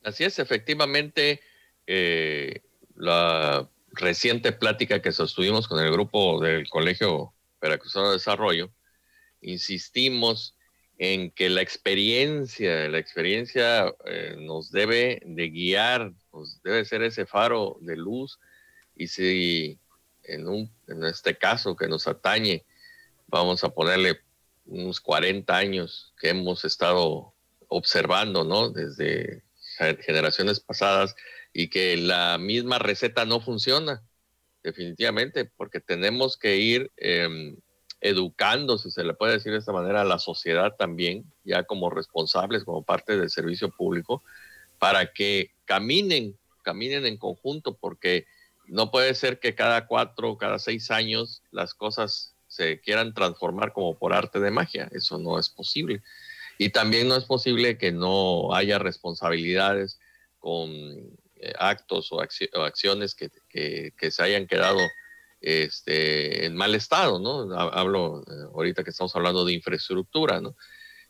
Así 0.02 0.25
es, 0.25 0.38
efectivamente, 0.38 1.40
eh, 1.87 2.62
la 2.95 3.68
reciente 3.92 4.52
plática 4.52 5.00
que 5.00 5.12
sostuvimos 5.12 5.68
con 5.68 5.83
el 5.83 5.90
grupo 5.90 6.40
del 6.40 6.68
Colegio 6.68 7.33
Veracruzano 7.61 8.09
de 8.09 8.14
Desarrollo, 8.14 8.71
insistimos 9.40 10.54
en 10.99 11.30
que 11.30 11.50
la 11.50 11.62
experiencia, 11.62 12.88
la 12.88 12.99
experiencia 12.99 13.95
eh, 14.04 14.37
nos 14.38 14.71
debe 14.71 15.21
de 15.25 15.49
guiar, 15.50 16.12
nos 16.33 16.62
debe 16.62 16.85
ser 16.85 17.02
ese 17.02 17.26
faro 17.26 17.76
de 17.80 17.97
luz 17.97 18.38
y 18.95 19.09
si 19.09 19.78
en, 20.26 20.49
un, 20.49 20.71
en 20.88 21.04
este 21.04 21.37
caso 21.37 21.76
que 21.76 21.88
nos 21.88 22.06
atañe, 22.06 22.64
vamos 23.26 23.64
a 23.64 23.71
ponerle 23.71 24.21
unos 24.66 25.00
40 25.00 25.56
años 25.56 26.12
que 26.21 26.30
hemos 26.30 26.64
estado 26.64 27.33
observando, 27.68 28.45
¿no? 28.45 28.71
Desde 28.71 29.42
generaciones 30.00 30.61
pasadas 30.61 31.14
y 31.52 31.68
que 31.68 31.97
la 31.97 32.38
misma 32.38 32.78
receta 32.78 33.25
no 33.25 33.40
funciona, 33.40 34.02
definitivamente, 34.62 35.45
porque 35.45 35.80
tenemos 35.80 36.37
que 36.37 36.56
ir 36.56 36.90
em, 36.97 37.56
educando, 38.00 38.78
si 38.78 38.90
se 38.90 39.04
le 39.04 39.14
puede 39.14 39.35
decir 39.35 39.52
de 39.52 39.59
esta 39.59 39.73
manera, 39.73 40.02
a 40.02 40.04
la 40.04 40.18
sociedad 40.18 40.75
también, 40.76 41.25
ya 41.45 41.64
como 41.64 41.90
responsables, 41.90 42.64
como 42.64 42.85
parte 42.85 43.16
del 43.16 43.30
servicio 43.30 43.71
público, 43.71 44.23
para 44.78 45.12
que 45.12 45.52
caminen, 45.64 46.37
caminen 46.62 47.06
en 47.06 47.16
conjunto, 47.16 47.76
porque 47.76 48.26
no 48.68 48.90
puede 48.90 49.14
ser 49.14 49.38
que 49.38 49.54
cada 49.54 49.87
cuatro, 49.87 50.37
cada 50.37 50.58
seis 50.58 50.90
años 50.90 51.42
las 51.50 51.75
cosas 51.75 52.35
se 52.49 52.80
quieran 52.80 53.14
transformar 53.14 53.73
como 53.73 53.99
por 53.99 54.12
arte 54.12 54.40
de 54.40 54.50
magia. 54.50 54.88
Eso 54.92 55.18
no 55.18 55.38
es 55.38 55.49
posible. 55.49 56.02
Y 56.58 56.70
también 56.70 57.08
no 57.08 57.16
es 57.16 57.25
posible 57.25 57.76
que 57.78 57.92
no 57.92 58.54
haya 58.54 58.78
responsabilidades 58.78 59.99
con 60.38 60.70
eh, 60.70 61.52
actos 61.58 62.11
o, 62.12 62.20
acciones 62.20 63.14
que, 63.14 63.30
que 63.50 64.11
se 64.11 64.23
hayan 64.23 64.46
quedado 64.46 64.80
este, 65.40 66.46
en 66.46 66.56
mal 66.56 66.75
estado, 66.75 67.18
¿no? 67.18 67.52
Hablo 67.56 68.23
eh, 68.23 68.49
ahorita 68.54 68.82
que 68.82 68.90
estamos 68.90 69.14
hablando 69.14 69.44
de 69.44 69.52
infraestructura, 69.52 70.40
¿no? 70.40 70.56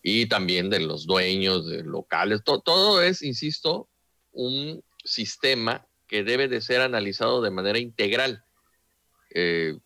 Y 0.03 0.27
también 0.27 0.69
de 0.71 0.81
los 0.81 1.07
dueños 1.07 1.67
de 1.67 1.83
locales. 1.83 2.43
todo 2.45 3.03
es, 3.03 3.23
insisto, 3.23 3.89
un 4.33 4.83
sistema 5.05 5.87
que 6.07 6.25
debe 6.25 6.49
de 6.49 6.61
ser 6.61 6.81
analizado 6.81 7.43
de 7.43 7.51
manera 7.51 7.79
integral. 7.79 8.45
Eh, 9.31 9.77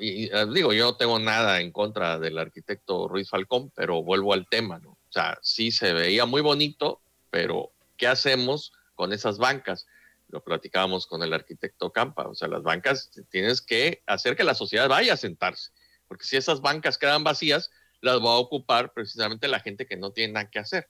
y 0.00 0.30
ah, 0.32 0.46
digo, 0.46 0.72
yo 0.72 0.84
no 0.84 0.96
tengo 0.96 1.18
nada 1.18 1.60
en 1.60 1.72
contra 1.72 2.18
del 2.18 2.38
arquitecto 2.38 3.08
Ruiz 3.08 3.30
Falcón, 3.30 3.70
pero 3.74 4.02
vuelvo 4.02 4.32
al 4.32 4.48
tema, 4.48 4.78
¿no? 4.78 4.90
O 4.90 5.12
sea, 5.12 5.38
sí 5.42 5.70
se 5.70 5.92
veía 5.92 6.26
muy 6.26 6.42
bonito, 6.42 7.00
pero 7.30 7.70
¿qué 7.96 8.06
hacemos 8.06 8.72
con 8.94 9.12
esas 9.12 9.38
bancas? 9.38 9.86
lo 10.28 10.42
platicábamos 10.42 11.06
con 11.06 11.22
el 11.22 11.32
arquitecto 11.32 11.92
Campa, 11.92 12.26
o 12.28 12.34
sea, 12.34 12.48
las 12.48 12.62
bancas 12.62 13.10
tienes 13.30 13.60
que 13.60 14.02
hacer 14.06 14.36
que 14.36 14.44
la 14.44 14.54
sociedad 14.54 14.88
vaya 14.88 15.14
a 15.14 15.16
sentarse, 15.16 15.70
porque 16.08 16.24
si 16.24 16.36
esas 16.36 16.60
bancas 16.60 16.98
quedan 16.98 17.24
vacías, 17.24 17.70
las 18.00 18.18
va 18.18 18.30
a 18.30 18.38
ocupar 18.38 18.92
precisamente 18.92 19.48
la 19.48 19.60
gente 19.60 19.86
que 19.86 19.96
no 19.96 20.12
tiene 20.12 20.34
nada 20.34 20.50
que 20.50 20.58
hacer. 20.58 20.88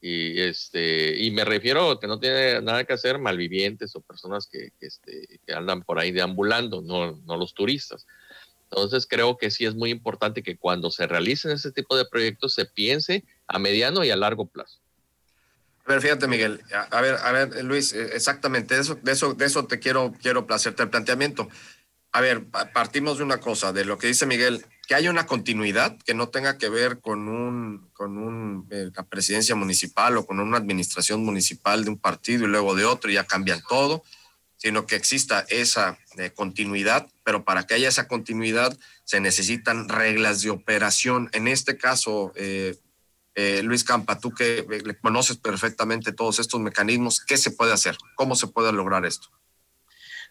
Y, 0.00 0.40
este, 0.40 1.16
y 1.18 1.30
me 1.30 1.44
refiero 1.44 2.00
que 2.00 2.06
no 2.06 2.18
tiene 2.18 2.62
nada 2.62 2.84
que 2.84 2.94
hacer 2.94 3.18
malvivientes 3.18 3.94
o 3.94 4.00
personas 4.00 4.46
que, 4.46 4.72
este, 4.80 5.40
que 5.46 5.52
andan 5.52 5.82
por 5.82 5.98
ahí 5.98 6.10
deambulando, 6.10 6.80
no, 6.80 7.20
no 7.26 7.36
los 7.36 7.52
turistas. 7.52 8.06
Entonces 8.70 9.06
creo 9.06 9.36
que 9.36 9.50
sí 9.50 9.66
es 9.66 9.74
muy 9.74 9.90
importante 9.90 10.42
que 10.42 10.56
cuando 10.56 10.90
se 10.90 11.06
realicen 11.06 11.50
ese 11.50 11.72
tipo 11.72 11.96
de 11.96 12.06
proyectos 12.06 12.54
se 12.54 12.64
piense 12.64 13.24
a 13.46 13.58
mediano 13.58 14.04
y 14.04 14.10
a 14.10 14.16
largo 14.16 14.46
plazo. 14.46 14.78
A 15.84 15.92
ver, 15.92 16.02
fíjate, 16.02 16.28
Miguel. 16.28 16.62
A, 16.90 17.00
ver, 17.00 17.16
a 17.16 17.32
ver, 17.32 17.64
Luis, 17.64 17.92
eh, 17.92 18.10
exactamente, 18.14 18.76
de 18.76 18.82
eso, 18.82 18.94
de 19.02 19.12
eso, 19.12 19.34
de 19.34 19.44
eso 19.44 19.66
te 19.66 19.80
quiero, 19.80 20.14
quiero 20.22 20.46
placerte 20.46 20.84
el 20.84 20.88
planteamiento. 20.88 21.48
A 22.12 22.20
ver, 22.20 22.44
partimos 22.72 23.18
de 23.18 23.24
una 23.24 23.38
cosa, 23.38 23.72
de 23.72 23.84
lo 23.84 23.98
que 23.98 24.06
dice 24.06 24.24
Miguel, 24.24 24.64
que 24.90 24.96
haya 24.96 25.08
una 25.08 25.24
continuidad 25.24 25.96
que 26.04 26.14
no 26.14 26.30
tenga 26.30 26.58
que 26.58 26.68
ver 26.68 26.98
con 26.98 27.28
un, 27.28 27.88
con 27.92 28.18
un, 28.18 28.66
eh, 28.72 28.90
la 28.92 29.04
presidencia 29.04 29.54
municipal 29.54 30.16
o 30.16 30.26
con 30.26 30.40
una 30.40 30.56
administración 30.56 31.24
municipal 31.24 31.84
de 31.84 31.90
un 31.90 31.96
partido 31.96 32.44
y 32.44 32.48
luego 32.48 32.74
de 32.74 32.86
otro 32.86 33.08
y 33.08 33.14
ya 33.14 33.24
cambian 33.24 33.62
todo, 33.68 34.02
sino 34.56 34.86
que 34.86 34.96
exista 34.96 35.46
esa 35.48 35.96
eh, 36.18 36.32
continuidad, 36.32 37.06
pero 37.22 37.44
para 37.44 37.68
que 37.68 37.74
haya 37.74 37.88
esa 37.88 38.08
continuidad 38.08 38.76
se 39.04 39.20
necesitan 39.20 39.88
reglas 39.88 40.42
de 40.42 40.50
operación. 40.50 41.30
En 41.34 41.46
este 41.46 41.76
caso, 41.76 42.32
eh, 42.34 42.76
eh, 43.36 43.62
Luis 43.62 43.84
Campa, 43.84 44.18
tú 44.18 44.32
que 44.32 44.66
eh, 44.68 44.94
conoces 45.00 45.36
perfectamente 45.36 46.10
todos 46.12 46.40
estos 46.40 46.60
mecanismos, 46.60 47.20
¿qué 47.20 47.36
se 47.36 47.52
puede 47.52 47.72
hacer? 47.72 47.96
¿Cómo 48.16 48.34
se 48.34 48.48
puede 48.48 48.72
lograr 48.72 49.06
esto? 49.06 49.28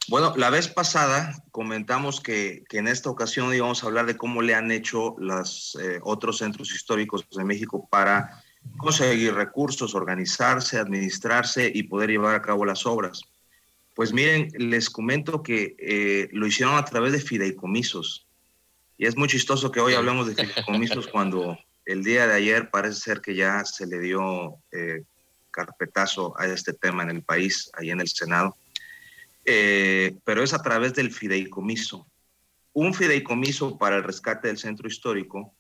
Bueno, 0.08 0.34
la 0.38 0.50
vez 0.50 0.68
pasada 0.68 1.44
comentamos 1.51 2.20
que, 2.20 2.63
en 2.72 2.88
esta 2.88 3.10
ocasión 3.10 3.53
íbamos 3.53 3.84
a 3.84 3.88
hablar 3.88 4.06
de 4.06 4.18
cómo 4.18 4.41
le 4.41 4.56
han 4.56 4.72
hecho 4.72 5.15
los 5.20 5.77
eh, 5.82 6.00
otros 6.01 6.39
centros 6.39 6.74
históricos 6.74 7.27
de 7.29 7.44
México 7.44 7.88
para 7.91 8.41
conseguir 8.77 9.36
recursos, 9.36 9.94
organizarse, 9.94 10.79
administrarse 10.79 11.72
y 11.74 11.84
poder 11.84 12.10
llevar 12.10 12.36
a 12.36 12.41
cabo 12.41 12.65
las 12.65 12.86
obras. 12.86 13.22
Pues 13.94 14.13
miren, 14.13 14.50
les 14.58 14.89
comento 14.89 15.44
que 15.44 16.29
lo 16.32 16.48
hicieron 16.48 16.75
a 16.75 16.86
través 16.86 17.12
de 17.12 17.20
fideicomisos. 17.20 18.25
Y 18.98 19.06
es 19.06 19.15
muy 19.15 19.27
chistoso 19.27 19.72
que 19.72 19.79
hoy 19.79 19.94
hablamos 19.94 20.27
de 20.27 20.36
fideicomisos 20.36 21.08
cuando 21.12 21.58
el 21.89 22.03
día 22.03 22.27
de 22.27 22.36
ayer 22.36 22.70
parece 22.70 23.00
ser 23.00 23.22
que 23.22 23.34
ya 23.34 23.65
se 23.65 23.88
le 23.88 24.00
dio 24.00 24.58
eh, 24.72 25.03
carpetazo 25.50 26.38
a 26.38 26.46
este 26.46 26.74
tema 26.74 27.01
en 27.01 27.10
el 27.10 27.24
país, 27.24 27.72
ahí 27.74 27.89
en 27.89 28.00
el 28.00 28.08
Senado. 28.08 28.56
Eh, 29.51 30.15
pero 30.25 30.44
es 30.44 30.53
a 30.53 30.62
través 30.62 30.94
del 30.94 31.12
fideicomiso. 31.12 32.08
Un 32.72 32.94
fideicomiso 32.94 33.79
para 33.79 33.96
el 33.96 34.03
rescate 34.03 34.48
del 34.48 34.60
centro 34.60 34.88
histórico 34.88 35.56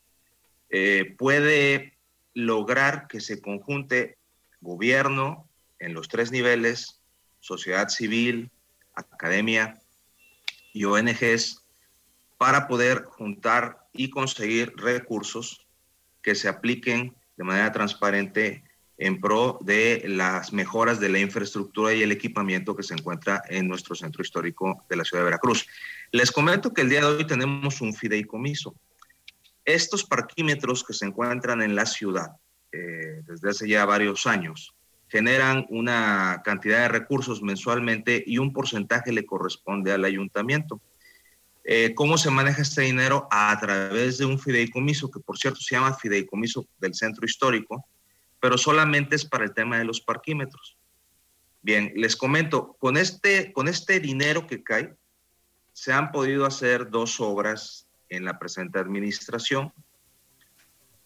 eh, 0.69 1.15
puede 1.17 1.97
lograr 2.35 3.07
que 3.07 3.19
se 3.19 3.41
conjunte 3.41 4.19
gobierno 4.61 5.49
en 5.79 5.95
los 5.95 6.07
tres 6.07 6.31
niveles, 6.31 7.01
sociedad 7.39 7.89
civil, 7.89 8.51
academia 8.93 9.81
y 10.71 10.85
ONGs, 10.85 11.65
para 12.37 12.67
poder 12.67 13.05
juntar 13.05 13.87
y 13.91 14.11
conseguir 14.11 14.71
recursos 14.77 15.65
que 16.21 16.35
se 16.35 16.47
apliquen 16.47 17.15
de 17.37 17.43
manera 17.43 17.71
transparente 17.71 18.63
en 18.99 19.21
pro 19.21 19.57
de 19.61 20.03
las 20.07 20.51
mejoras 20.51 20.99
de 20.99 21.07
la 21.07 21.19
infraestructura 21.19 21.93
y 21.93 22.03
el 22.03 22.11
equipamiento 22.11 22.75
que 22.75 22.83
se 22.83 22.93
encuentra 22.93 23.41
en 23.47 23.67
nuestro 23.67 23.95
centro 23.95 24.21
histórico 24.21 24.85
de 24.89 24.97
la 24.97 25.05
ciudad 25.05 25.23
de 25.23 25.29
Veracruz. 25.29 25.65
Les 26.11 26.31
comento 26.31 26.73
que 26.73 26.81
el 26.81 26.89
día 26.89 26.99
de 26.99 27.07
hoy 27.07 27.25
tenemos 27.25 27.79
un 27.79 27.93
fideicomiso. 27.93 28.75
Estos 29.63 30.03
parquímetros 30.03 30.83
que 30.83 30.93
se 30.93 31.05
encuentran 31.05 31.61
en 31.61 31.75
la 31.75 31.85
ciudad 31.85 32.31
eh, 32.73 33.21
desde 33.25 33.49
hace 33.49 33.69
ya 33.69 33.85
varios 33.85 34.27
años 34.27 34.75
generan 35.07 35.65
una 35.69 36.41
cantidad 36.43 36.81
de 36.81 36.87
recursos 36.89 37.41
mensualmente 37.41 38.21
y 38.27 38.37
un 38.37 38.53
porcentaje 38.53 39.11
le 39.11 39.25
corresponde 39.25 39.91
al 39.91 40.05
ayuntamiento. 40.05 40.81
Eh, 41.63 41.93
¿Cómo 41.95 42.17
se 42.17 42.29
maneja 42.29 42.61
este 42.61 42.81
dinero? 42.81 43.27
A 43.31 43.57
través 43.59 44.17
de 44.17 44.25
un 44.25 44.37
fideicomiso, 44.37 45.09
que 45.09 45.19
por 45.19 45.37
cierto 45.37 45.61
se 45.61 45.75
llama 45.75 45.93
fideicomiso 45.93 46.67
del 46.79 46.93
centro 46.93 47.25
histórico, 47.25 47.85
pero 48.39 48.57
solamente 48.57 49.15
es 49.15 49.25
para 49.25 49.45
el 49.45 49.53
tema 49.53 49.77
de 49.77 49.85
los 49.85 50.01
parquímetros. 50.01 50.77
Bien, 51.61 51.91
les 51.95 52.15
comento, 52.15 52.75
con 52.79 52.97
este, 52.97 53.51
con 53.51 53.67
este 53.67 53.99
dinero 53.99 54.47
que 54.47 54.63
cae, 54.63 54.95
se 55.73 55.93
han 55.93 56.11
podido 56.11 56.45
hacer 56.45 56.89
dos 56.89 57.19
obras 57.19 57.87
en 58.09 58.25
la 58.25 58.39
presente 58.39 58.79
administración. 58.79 59.73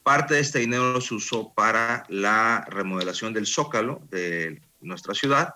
Parte 0.04 0.36
de 0.36 0.42
este 0.42 0.60
dinero 0.60 1.00
se 1.02 1.16
usó 1.16 1.54
para 1.54 2.06
la 2.10 2.66
remodelación 2.70 3.34
del 3.34 3.48
zócalo 3.48 4.02
de 4.10 4.62
nuestra 4.82 5.14
ciudad 5.14 5.56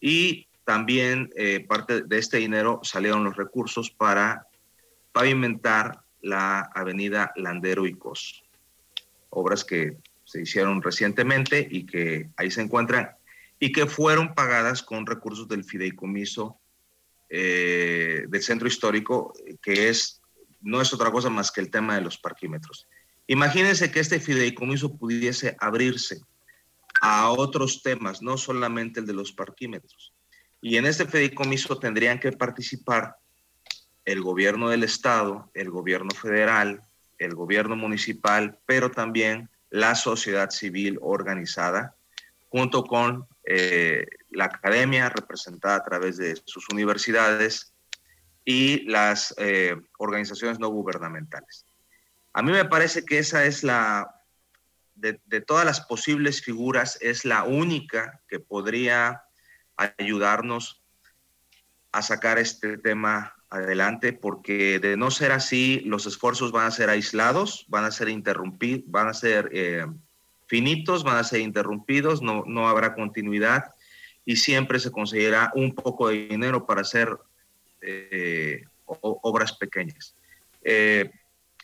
y 0.00 0.48
también 0.64 1.30
eh, 1.36 1.64
parte 1.66 2.02
de 2.02 2.18
este 2.18 2.38
dinero 2.38 2.80
salieron 2.82 3.24
los 3.24 3.36
recursos 3.36 3.90
para 3.90 4.46
pavimentar 5.12 6.02
la 6.22 6.60
avenida 6.74 7.32
Landero 7.36 7.86
y 7.86 7.94
Cos. 7.94 8.42
Obras 9.30 9.64
que 9.64 9.96
se 10.34 10.42
hicieron 10.42 10.82
recientemente 10.82 11.64
y 11.70 11.86
que 11.86 12.28
ahí 12.36 12.50
se 12.50 12.60
encuentran 12.60 13.10
y 13.60 13.70
que 13.70 13.86
fueron 13.86 14.34
pagadas 14.34 14.82
con 14.82 15.06
recursos 15.06 15.46
del 15.46 15.62
fideicomiso 15.62 16.58
eh, 17.30 18.24
del 18.26 18.42
centro 18.42 18.66
histórico, 18.66 19.32
que 19.62 19.88
es, 19.88 20.20
no 20.60 20.80
es 20.80 20.92
otra 20.92 21.12
cosa 21.12 21.30
más 21.30 21.52
que 21.52 21.60
el 21.60 21.70
tema 21.70 21.94
de 21.94 22.00
los 22.00 22.18
parquímetros. 22.18 22.88
Imagínense 23.28 23.92
que 23.92 24.00
este 24.00 24.18
fideicomiso 24.18 24.96
pudiese 24.96 25.56
abrirse 25.60 26.20
a 27.00 27.30
otros 27.30 27.80
temas, 27.84 28.20
no 28.20 28.36
solamente 28.36 28.98
el 28.98 29.06
de 29.06 29.12
los 29.12 29.32
parquímetros. 29.32 30.12
Y 30.60 30.78
en 30.78 30.86
este 30.86 31.06
fideicomiso 31.06 31.78
tendrían 31.78 32.18
que 32.18 32.32
participar 32.32 33.18
el 34.04 34.20
gobierno 34.20 34.68
del 34.68 34.82
estado, 34.82 35.48
el 35.54 35.70
gobierno 35.70 36.10
federal, 36.10 36.82
el 37.18 37.36
gobierno 37.36 37.76
municipal, 37.76 38.58
pero 38.66 38.90
también 38.90 39.48
la 39.70 39.94
sociedad 39.94 40.50
civil 40.50 40.98
organizada, 41.02 41.94
junto 42.48 42.84
con 42.84 43.26
eh, 43.44 44.06
la 44.30 44.44
academia 44.44 45.08
representada 45.08 45.76
a 45.76 45.82
través 45.82 46.16
de 46.16 46.40
sus 46.44 46.68
universidades 46.70 47.72
y 48.44 48.84
las 48.88 49.34
eh, 49.38 49.76
organizaciones 49.98 50.58
no 50.58 50.68
gubernamentales. 50.68 51.66
A 52.32 52.42
mí 52.42 52.52
me 52.52 52.64
parece 52.64 53.04
que 53.04 53.18
esa 53.18 53.44
es 53.44 53.64
la, 53.64 54.20
de, 54.94 55.20
de, 55.26 55.40
todas 55.40 55.64
las 55.64 55.80
posibles 55.80 56.42
figuras, 56.42 56.98
es 57.00 57.24
la 57.24 57.44
única 57.44 58.20
que 58.28 58.40
podría 58.40 59.24
ayudarnos 59.76 60.82
a 61.92 62.02
sacar 62.02 62.38
este 62.38 62.78
tema 62.78 63.34
adelante, 63.54 64.12
porque 64.12 64.78
de 64.78 64.96
no 64.96 65.10
ser 65.10 65.32
así, 65.32 65.80
los 65.84 66.06
esfuerzos 66.06 66.52
van 66.52 66.66
a 66.66 66.70
ser 66.70 66.90
aislados, 66.90 67.66
van 67.68 67.84
a 67.84 67.90
ser 67.90 68.08
interrumpidos, 68.08 68.82
van 68.86 69.08
a 69.08 69.14
ser 69.14 69.50
eh, 69.52 69.86
finitos, 70.46 71.04
van 71.04 71.16
a 71.16 71.24
ser 71.24 71.40
interrumpidos, 71.40 72.20
no, 72.22 72.44
no 72.46 72.68
habrá 72.68 72.94
continuidad 72.94 73.64
y 74.24 74.36
siempre 74.36 74.80
se 74.80 74.90
conseguirá 74.90 75.52
un 75.54 75.74
poco 75.74 76.08
de 76.08 76.26
dinero 76.26 76.66
para 76.66 76.80
hacer 76.80 77.16
eh, 77.80 78.64
obras 78.86 79.52
pequeñas. 79.52 80.14
Eh, 80.62 81.10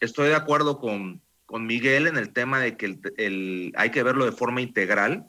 estoy 0.00 0.28
de 0.28 0.34
acuerdo 0.34 0.78
con, 0.78 1.20
con, 1.46 1.66
Miguel 1.66 2.06
en 2.06 2.16
el 2.16 2.32
tema 2.32 2.60
de 2.60 2.76
que 2.76 2.98
el, 3.16 3.72
hay 3.76 3.90
que 3.90 4.02
verlo 4.02 4.26
de 4.26 4.32
forma 4.32 4.60
integral. 4.60 5.26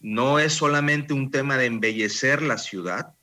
No 0.00 0.38
es 0.38 0.52
solamente 0.52 1.14
un 1.14 1.30
tema 1.30 1.56
de 1.56 1.66
embellecer 1.66 2.42
la 2.42 2.58
ciudad, 2.58 3.14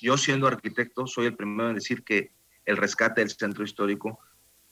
yo 0.00 0.16
siendo 0.16 0.46
arquitecto 0.46 1.06
soy 1.06 1.26
el 1.26 1.36
primero 1.36 1.68
en 1.68 1.76
decir 1.76 2.02
que 2.02 2.32
el 2.64 2.76
rescate 2.76 3.20
del 3.20 3.30
centro 3.30 3.64
histórico 3.64 4.18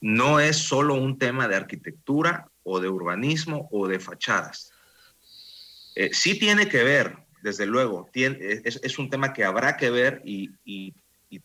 no 0.00 0.40
es 0.40 0.56
solo 0.56 0.94
un 0.94 1.18
tema 1.18 1.48
de 1.48 1.56
arquitectura 1.56 2.48
o 2.62 2.80
de 2.80 2.88
urbanismo 2.88 3.68
o 3.72 3.88
de 3.88 3.98
fachadas. 3.98 4.72
Eh, 5.94 6.10
sí 6.12 6.38
tiene 6.38 6.68
que 6.68 6.84
ver, 6.84 7.18
desde 7.42 7.66
luego, 7.66 8.08
es, 8.14 8.98
un 8.98 9.10
tema 9.10 9.32
que 9.32 9.44
habrá 9.44 9.76
que 9.76 9.90
ver 9.90 10.22
y, 10.24 10.50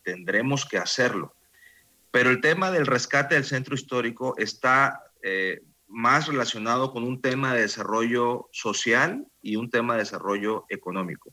tendremos 0.02 0.64
que 0.66 0.78
hacerlo. 0.78 1.34
Pero 2.10 2.30
el 2.30 2.40
tema 2.40 2.70
del 2.70 2.86
rescate 2.86 3.34
del 3.34 3.44
centro 3.44 3.74
histórico 3.74 4.34
está 4.38 5.02
eh, 5.22 5.60
más 5.88 6.28
relacionado 6.28 6.92
con 6.92 7.02
un 7.02 7.20
tema 7.20 7.54
de 7.54 7.62
desarrollo 7.62 8.48
social 8.52 9.26
y 9.42 9.56
un 9.56 9.70
tema 9.70 9.94
de 9.94 10.00
desarrollo 10.00 10.64
económico. 10.68 11.32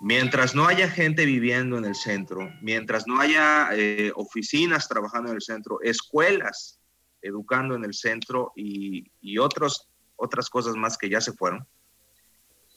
Mientras 0.00 0.54
no 0.54 0.66
haya 0.66 0.88
gente 0.88 1.24
viviendo 1.24 1.76
en 1.76 1.84
el 1.84 1.94
centro, 1.94 2.50
mientras 2.62 3.06
no 3.06 3.20
haya 3.20 3.70
eh, 3.72 4.12
oficinas 4.14 4.88
trabajando 4.88 5.30
en 5.30 5.36
el 5.36 5.42
centro, 5.42 5.80
escuelas 5.82 6.78
educando 7.20 7.74
en 7.74 7.84
el 7.84 7.94
centro 7.94 8.52
y, 8.54 9.38
otros, 9.38 9.88
otras 10.16 10.48
cosas 10.48 10.76
más 10.76 10.96
que 10.96 11.08
ya 11.08 11.20
se 11.20 11.32
fueron, 11.32 11.66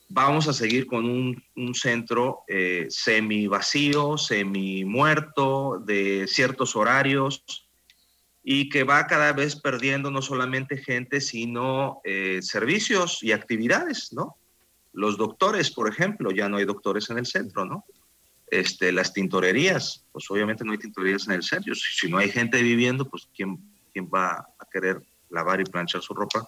vamos 0.10 0.48
a 0.48 0.54
seguir 0.54 0.88
con 0.88 1.06
un, 1.06 1.44
un 1.56 1.76
centro 1.76 2.44
eh, 2.48 2.88
semi 2.90 3.46
vacío, 3.46 4.18
semi 4.18 4.84
muerto, 4.84 5.80
de 5.86 6.26
ciertos 6.28 6.76
horarios 6.76 7.44
y 8.44 8.70
que 8.70 8.84
va 8.84 9.08
cada 9.08 9.34
vez 9.34 9.56
perdiendo 9.56 10.10
no 10.10 10.22
solamente 10.22 10.78
gente, 10.78 11.22
sino 11.22 12.02
eh, 12.04 12.40
servicios 12.42 13.22
y 13.22 13.32
actividades, 13.32 14.12
¿no? 14.14 14.38
Los 14.94 15.18
doctores, 15.18 15.72
por 15.72 15.90
ejemplo, 15.90 16.32
ya 16.32 16.50
no 16.50 16.58
hay 16.58 16.66
doctores 16.66 17.10
en 17.10 17.18
el 17.18 17.26
centro, 17.26 17.66
¿no? 17.66 17.86
Este, 18.48 18.92
las 18.92 19.14
tintorerías, 19.14 20.04
pues 20.12 20.30
obviamente 20.30 20.66
no 20.66 20.74
hay 20.74 20.78
tintorerías 20.78 21.26
en 21.28 21.34
el 21.34 21.44
centro. 21.44 21.74
Si, 21.74 22.10
no 22.10 22.18
hay 22.18 22.30
gente 22.30 22.62
viviendo, 22.62 23.10
pues 23.10 23.30
¿quién, 23.34 23.58
quién 23.94 24.10
va 24.14 24.46
a 24.60 24.66
querer 24.70 25.02
lavar 25.30 25.62
y 25.62 25.64
planchar 25.64 26.02
su 26.02 26.14
ropa? 26.14 26.46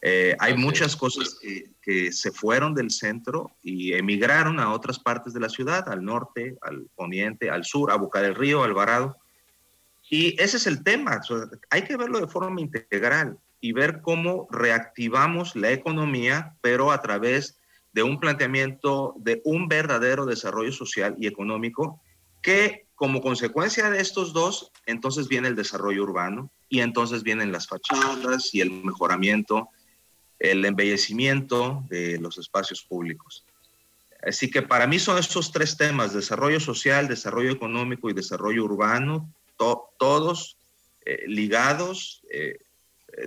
Eh, 0.00 0.36
hay 0.40 0.56
muchas 0.56 0.96
cosas 0.96 1.38
que, 1.40 1.70
que, 1.80 2.12
se 2.12 2.32
fueron 2.32 2.74
del 2.74 2.90
centro 2.90 3.52
y 3.62 3.92
emigraron 3.92 4.58
a 4.60 4.72
otras 4.72 4.98
partes 4.98 5.32
de 5.32 5.40
la 5.40 5.48
ciudad, 5.48 5.88
al 5.88 6.04
norte, 6.04 6.56
al 6.62 6.86
poniente, 6.96 7.50
al 7.50 7.64
sur, 7.64 7.90
a 7.92 7.96
Boca 7.96 8.20
del 8.20 8.34
Río, 8.34 8.64
Alvarado. 8.64 9.16
Y 10.10 10.40
ese 10.40 10.56
es 10.56 10.66
el 10.66 10.82
tema. 10.82 11.20
O 11.20 11.22
sea, 11.22 11.36
hay 11.70 11.82
que 11.82 11.96
verlo 11.96 12.20
de 12.20 12.26
forma 12.26 12.60
integral 12.60 13.38
y 13.60 13.72
ver 13.72 14.00
cómo 14.00 14.48
reactivamos 14.50 15.56
la 15.56 15.70
economía, 15.70 16.54
pero 16.60 16.92
a 16.92 17.02
través 17.02 17.58
de 17.92 18.02
un 18.02 18.20
planteamiento 18.20 19.14
de 19.18 19.40
un 19.44 19.68
verdadero 19.68 20.26
desarrollo 20.26 20.72
social 20.72 21.16
y 21.18 21.26
económico 21.26 22.00
que 22.42 22.86
como 22.94 23.20
consecuencia 23.20 23.90
de 23.90 24.00
estos 24.00 24.32
dos, 24.32 24.72
entonces 24.84 25.28
viene 25.28 25.48
el 25.48 25.54
desarrollo 25.54 26.02
urbano 26.02 26.50
y 26.68 26.80
entonces 26.80 27.22
vienen 27.22 27.52
las 27.52 27.68
fachadas 27.68 28.52
y 28.54 28.60
el 28.60 28.70
mejoramiento, 28.72 29.68
el 30.38 30.64
embellecimiento 30.64 31.84
de 31.88 32.18
los 32.18 32.38
espacios 32.38 32.82
públicos. 32.82 33.44
Así 34.26 34.50
que 34.50 34.62
para 34.62 34.88
mí 34.88 34.98
son 34.98 35.16
estos 35.16 35.52
tres 35.52 35.76
temas, 35.76 36.12
desarrollo 36.12 36.58
social, 36.58 37.06
desarrollo 37.06 37.52
económico 37.52 38.10
y 38.10 38.14
desarrollo 38.14 38.64
urbano, 38.64 39.32
to 39.56 39.90
todos 39.96 40.56
eh, 41.06 41.24
ligados, 41.28 42.22
eh, 42.30 42.58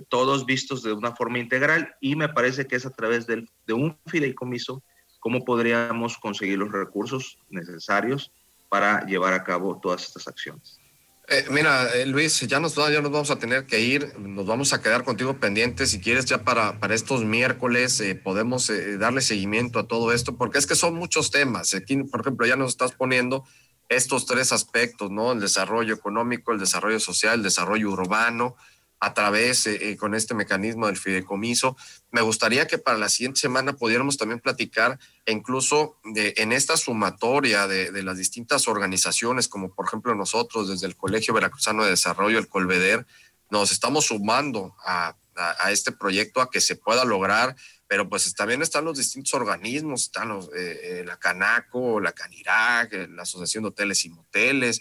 todos 0.08 0.46
vistos 0.46 0.82
de 0.82 0.92
una 0.92 1.14
forma 1.14 1.38
integral 1.38 1.94
y 2.00 2.16
me 2.16 2.28
parece 2.28 2.66
que 2.66 2.76
es 2.76 2.86
a 2.86 2.90
través 2.90 3.26
del, 3.26 3.48
de 3.66 3.72
un 3.72 3.98
fideicomiso 4.06 4.82
cómo 5.22 5.44
podríamos 5.44 6.18
conseguir 6.18 6.58
los 6.58 6.72
recursos 6.72 7.38
necesarios 7.48 8.32
para 8.68 9.06
llevar 9.06 9.34
a 9.34 9.44
cabo 9.44 9.78
todas 9.80 10.02
estas 10.02 10.26
acciones. 10.26 10.80
Eh, 11.28 11.44
mira, 11.48 11.94
eh, 11.94 12.06
Luis, 12.06 12.40
ya 12.40 12.58
nos, 12.58 12.74
ya 12.74 13.00
nos 13.00 13.12
vamos 13.12 13.30
a 13.30 13.38
tener 13.38 13.64
que 13.64 13.78
ir, 13.78 14.18
nos 14.18 14.44
vamos 14.44 14.72
a 14.72 14.82
quedar 14.82 15.04
contigo 15.04 15.38
pendientes. 15.38 15.92
Si 15.92 16.00
quieres, 16.00 16.24
ya 16.24 16.42
para, 16.42 16.80
para 16.80 16.96
estos 16.96 17.24
miércoles 17.24 18.00
eh, 18.00 18.16
podemos 18.16 18.70
darle 18.98 19.20
seguimiento 19.20 19.78
a 19.78 19.86
todo 19.86 20.12
esto, 20.12 20.36
porque 20.36 20.58
es 20.58 20.66
que 20.66 20.74
son 20.74 20.94
muchos 20.94 21.30
temas. 21.30 21.72
Aquí, 21.72 21.96
por 22.02 22.22
ejemplo, 22.22 22.44
ya 22.44 22.56
nos 22.56 22.70
estás 22.70 22.90
poniendo 22.90 23.44
estos 23.88 24.26
tres 24.26 24.52
aspectos, 24.52 25.12
¿no? 25.12 25.30
El 25.30 25.40
desarrollo 25.40 25.94
económico, 25.94 26.50
el 26.50 26.58
desarrollo 26.58 26.98
social, 26.98 27.34
el 27.34 27.42
desarrollo 27.44 27.90
urbano, 27.90 28.56
a 29.02 29.14
través 29.14 29.66
eh, 29.66 29.90
eh, 29.90 29.96
con 29.96 30.14
este 30.14 30.32
mecanismo 30.32 30.86
del 30.86 30.96
fideicomiso. 30.96 31.76
Me 32.12 32.20
gustaría 32.20 32.68
que 32.68 32.78
para 32.78 32.98
la 32.98 33.08
siguiente 33.08 33.40
semana 33.40 33.72
pudiéramos 33.72 34.16
también 34.16 34.38
platicar 34.38 34.96
e 35.26 35.32
incluso 35.32 35.98
de, 36.04 36.34
en 36.36 36.52
esta 36.52 36.76
sumatoria 36.76 37.66
de, 37.66 37.90
de, 37.90 38.02
las 38.04 38.16
distintas 38.16 38.68
organizaciones, 38.68 39.48
como 39.48 39.74
por 39.74 39.86
ejemplo 39.86 40.14
nosotros 40.14 40.68
desde 40.68 40.86
el 40.86 40.96
Colegio 40.96 41.34
Veracruzano 41.34 41.82
de 41.82 41.90
Desarrollo, 41.90 42.38
el 42.38 42.46
Colveder, 42.46 43.04
nos 43.50 43.72
estamos 43.72 44.06
sumando 44.06 44.76
a, 44.86 45.16
a, 45.34 45.72
este 45.72 45.90
proyecto 45.90 46.40
a 46.40 46.48
que 46.48 46.60
se 46.60 46.76
pueda 46.76 47.04
lograr, 47.04 47.56
pero 47.88 48.08
pues 48.08 48.32
también 48.36 48.62
están 48.62 48.84
los 48.84 48.98
distintos 48.98 49.34
organismos, 49.34 50.02
están 50.02 50.28
los, 50.28 50.48
eh, 50.54 51.02
la 51.04 51.16
Canaco, 51.16 51.98
la 51.98 52.12
Canirac, 52.12 52.92
la 53.10 53.22
Asociación 53.22 53.64
de 53.64 53.70
Hoteles 53.70 54.04
y 54.04 54.10
Moteles, 54.10 54.80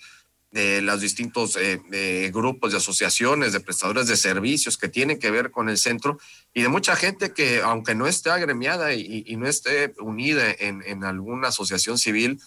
de 0.52 0.82
los 0.82 1.00
distintos 1.00 1.58
eh, 1.58 2.30
grupos 2.34 2.72
de 2.72 2.78
asociaciones 2.78 3.54
de 3.54 3.62
prestadores 3.62 4.08
de 4.08 4.18
servicios 4.18 4.78
que 4.78 4.90
tienen 4.90 5.18
que 5.18 5.32
ver 5.32 5.50
con 5.50 5.70
el 5.70 5.78
centro 5.78 6.20
y 6.54 6.62
de 6.62 6.68
mucha 6.68 6.96
gente 6.96 7.34
que 7.34 7.62
aunque 7.62 7.96
no 7.96 8.06
esté 8.06 8.32
agremiada 8.32 8.94
y, 8.94 9.36
no 9.38 9.48
esté 9.48 9.94
unida 10.00 10.52
en, 10.60 10.84
en, 10.86 11.06
alguna 11.06 11.48
asociación 11.48 11.98
civil 11.98 12.42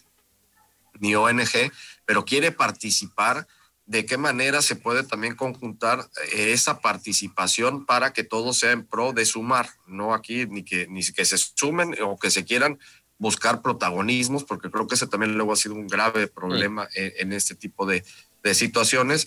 ni 1.01 1.14
ONG, 1.14 1.73
pero 2.05 2.25
quiere 2.25 2.53
participar, 2.53 3.47
de 3.87 4.07
qué 4.07 4.17
manera 4.17 4.62
se 4.62 4.77
puede 4.77 5.03
también 5.03 5.37
conjuntar 5.37 6.09
eh, 6.33 6.53
esa 6.53 6.81
participación 6.81 7.85
para 7.85 8.12
que 8.12 8.25
todo 8.25 8.53
sea 8.53 8.73
en 8.73 8.87
pro 8.87 9.12
de 9.12 9.27
sumar, 9.27 9.69
no 9.87 10.14
aquí 10.14 10.47
ni 10.47 10.62
que, 10.62 10.87
ni 10.88 11.03
que 11.03 11.25
se 11.25 11.37
sumen 11.37 11.95
o 12.03 12.19
que 12.19 12.31
se 12.31 12.45
quieran 12.45 12.79
buscar 13.18 13.62
protagonismos, 13.62 14.44
porque 14.44 14.70
creo 14.70 14.87
que 14.87 14.94
ese 14.94 15.07
también 15.07 15.35
luego 15.35 15.53
ha 15.53 15.57
sido 15.57 15.74
un 15.74 15.87
grave 15.87 16.27
problema 16.27 16.88
en, 16.94 17.33
este 17.33 17.55
tipo 17.55 17.87
de, 17.87 18.05
situaciones, 18.53 19.27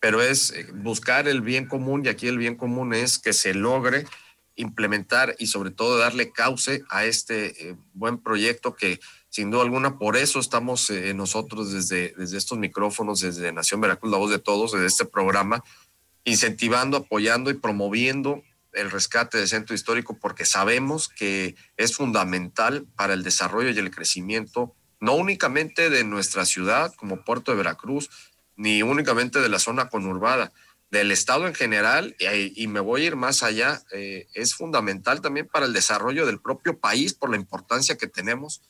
pero 0.00 0.22
es 0.22 0.50
eh, 0.50 0.66
buscar 0.72 1.28
el 1.28 1.42
bien 1.42 1.66
común 1.66 2.04
y 2.04 2.08
aquí 2.08 2.28
el 2.28 2.38
bien 2.38 2.56
común 2.56 2.94
es 2.94 3.18
que 3.18 3.34
se 3.34 3.52
logre 3.52 4.06
implementar 4.56 5.34
y 5.38 5.48
sobre 5.48 5.70
todo 5.70 5.98
darle 5.98 6.30
cauce 6.30 6.82
a 6.88 7.04
este 7.04 7.68
eh, 7.68 7.76
buen 7.92 8.18
proyecto 8.18 8.74
que 8.74 9.00
sin 9.28 9.50
duda 9.50 9.62
alguna 9.62 9.98
por 9.98 10.16
eso 10.16 10.38
estamos 10.38 10.88
eh, 10.90 11.12
nosotros 11.12 11.72
desde, 11.72 12.14
desde 12.16 12.38
estos 12.38 12.56
micrófonos, 12.56 13.20
desde 13.20 13.52
Nación 13.52 13.80
Veracruz, 13.80 14.12
la 14.12 14.18
voz 14.18 14.30
de 14.30 14.38
todos, 14.38 14.72
desde 14.72 14.86
este 14.86 15.04
programa, 15.04 15.62
incentivando, 16.24 16.96
apoyando 16.96 17.50
y 17.50 17.54
promoviendo 17.54 18.42
el 18.74 18.90
rescate 18.90 19.38
del 19.38 19.48
centro 19.48 19.74
histórico 19.74 20.18
porque 20.18 20.44
sabemos 20.44 21.08
que 21.08 21.56
es 21.76 21.96
fundamental 21.96 22.86
para 22.96 23.14
el 23.14 23.22
desarrollo 23.22 23.70
y 23.70 23.78
el 23.78 23.90
crecimiento, 23.90 24.74
no 25.00 25.14
únicamente 25.14 25.90
de 25.90 26.04
nuestra 26.04 26.44
ciudad 26.44 26.92
como 26.94 27.24
Puerto 27.24 27.52
de 27.52 27.58
Veracruz, 27.58 28.10
ni 28.56 28.82
únicamente 28.82 29.40
de 29.40 29.48
la 29.48 29.58
zona 29.58 29.88
conurbada, 29.88 30.52
del 30.90 31.10
Estado 31.10 31.46
en 31.48 31.54
general, 31.54 32.16
y, 32.54 32.66
me 32.68 32.78
voy 32.78 33.02
a 33.02 33.06
ir 33.06 33.16
más 33.16 33.42
allá, 33.42 33.82
eh, 33.92 34.28
es 34.34 34.54
fundamental 34.54 35.20
también 35.20 35.48
para 35.48 35.66
el 35.66 35.72
desarrollo 35.72 36.24
del 36.24 36.40
propio 36.40 36.78
país 36.78 37.14
por 37.14 37.30
la 37.30 37.36
importancia 37.36 37.96
que 37.96 38.06
tenemos 38.06 38.62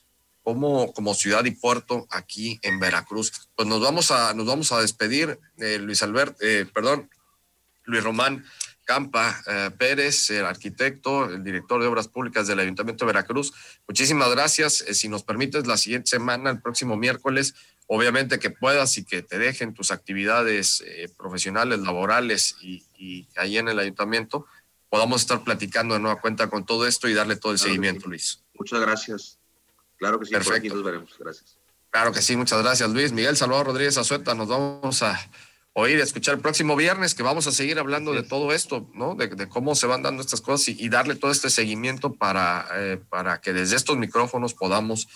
como, 0.43 0.93
como 0.93 1.14
ciudad 1.14 1.45
y 1.45 1.51
puerto 1.51 2.07
aquí 2.11 2.59
en 2.62 2.79
Veracruz. 2.79 3.51
Pues 3.57 3.69
nos 3.69 3.81
vamos 3.81 4.11
a, 4.11 4.33
nos 4.35 4.47
vamos 4.47 4.73
a 4.73 4.81
despedir, 4.81 5.38
eh, 5.59 5.79
Luis 5.79 6.03
Albert, 6.03 6.37
eh, 6.40 6.67
perdón, 6.73 7.11
Luis 7.85 8.05
Román. 8.05 8.45
Campa 8.85 9.42
eh, 9.47 9.70
Pérez, 9.77 10.31
el 10.31 10.44
arquitecto, 10.44 11.27
el 11.27 11.42
director 11.42 11.81
de 11.81 11.88
Obras 11.88 12.09
Públicas 12.09 12.47
del 12.47 12.61
Ayuntamiento 12.61 13.05
de 13.05 13.12
Veracruz. 13.12 13.53
Muchísimas 13.88 14.31
gracias. 14.31 14.83
Eh, 14.83 14.94
si 14.94 15.09
nos 15.09 15.25
permites, 15.25 15.66
la 15.66 15.77
siguiente 15.77 16.11
semana, 16.11 16.51
el 16.51 16.61
próximo 16.61 16.97
miércoles, 16.97 17.55
obviamente 17.87 18.38
que 18.38 18.51
puedas 18.51 18.97
y 18.99 19.05
que 19.05 19.23
te 19.23 19.38
dejen 19.38 19.75
tus 19.75 19.90
actividades 19.90 20.83
eh, 20.87 21.09
profesionales, 21.16 21.81
laborales 21.81 22.57
y, 22.61 22.85
ahí 23.37 23.59
en 23.59 23.68
el 23.68 23.79
ayuntamiento, 23.79 24.47
podamos 24.88 25.23
estar 25.23 25.42
platicando 25.44 25.94
de 25.94 26.01
nueva 26.01 26.20
cuenta 26.20 26.49
con 26.49 26.64
todo 26.64 26.87
esto 26.87 27.09
y 27.09 27.14
darle 27.14 27.37
todo 27.37 27.53
el 27.53 27.59
seguimiento, 27.59 28.09
Luis. 28.09 28.42
Muchas 28.55 28.81
gracias. 28.81 29.38
Claro 29.99 30.18
que 30.18 30.27
sí, 30.27 30.33
Perfecto. 30.33 30.59
aquí 30.59 30.68
nos 30.68 30.83
veremos. 30.83 31.14
Gracias. 31.18 31.59
Claro 31.90 32.12
que 32.12 32.23
sí, 32.23 32.37
muchas 32.37 32.62
gracias, 32.62 32.90
Luis. 32.90 33.12
Miguel 33.12 33.37
Salvador 33.37 33.66
Rodríguez 33.66 33.97
Azueta, 33.99 34.35
nos 34.35 34.49
vamos 34.49 35.03
a 35.03 35.20
oír, 35.75 36.01
escuchar 36.01 36.37
el 36.37 36.41
próximo 36.41 36.77
viernes, 36.77 37.15
que 37.15 37.23
vamos 37.23 37.47
a 37.47 37.53
seguir 37.53 37.79
hablando 37.79 38.13
de 38.13 38.23
todo 38.23 38.53
esto, 38.53 38.89
¿no? 38.95 39.17
De, 39.17 39.49
cómo 39.49 39.75
se 39.75 39.87
van 39.87 40.03
dando 40.03 40.23
estas 40.23 40.41
cosas 40.41 40.69
y, 40.69 40.89
darle 40.89 41.17
todo 41.17 41.31
este 41.31 41.51
seguimiento 41.51 42.15
para, 42.15 42.67
eh, 42.77 43.01
para 43.09 43.41
que 43.41 43.53
desde 43.53 43.77
estos 43.77 43.97
micrófonos 43.97 44.55
podamos 44.55 45.09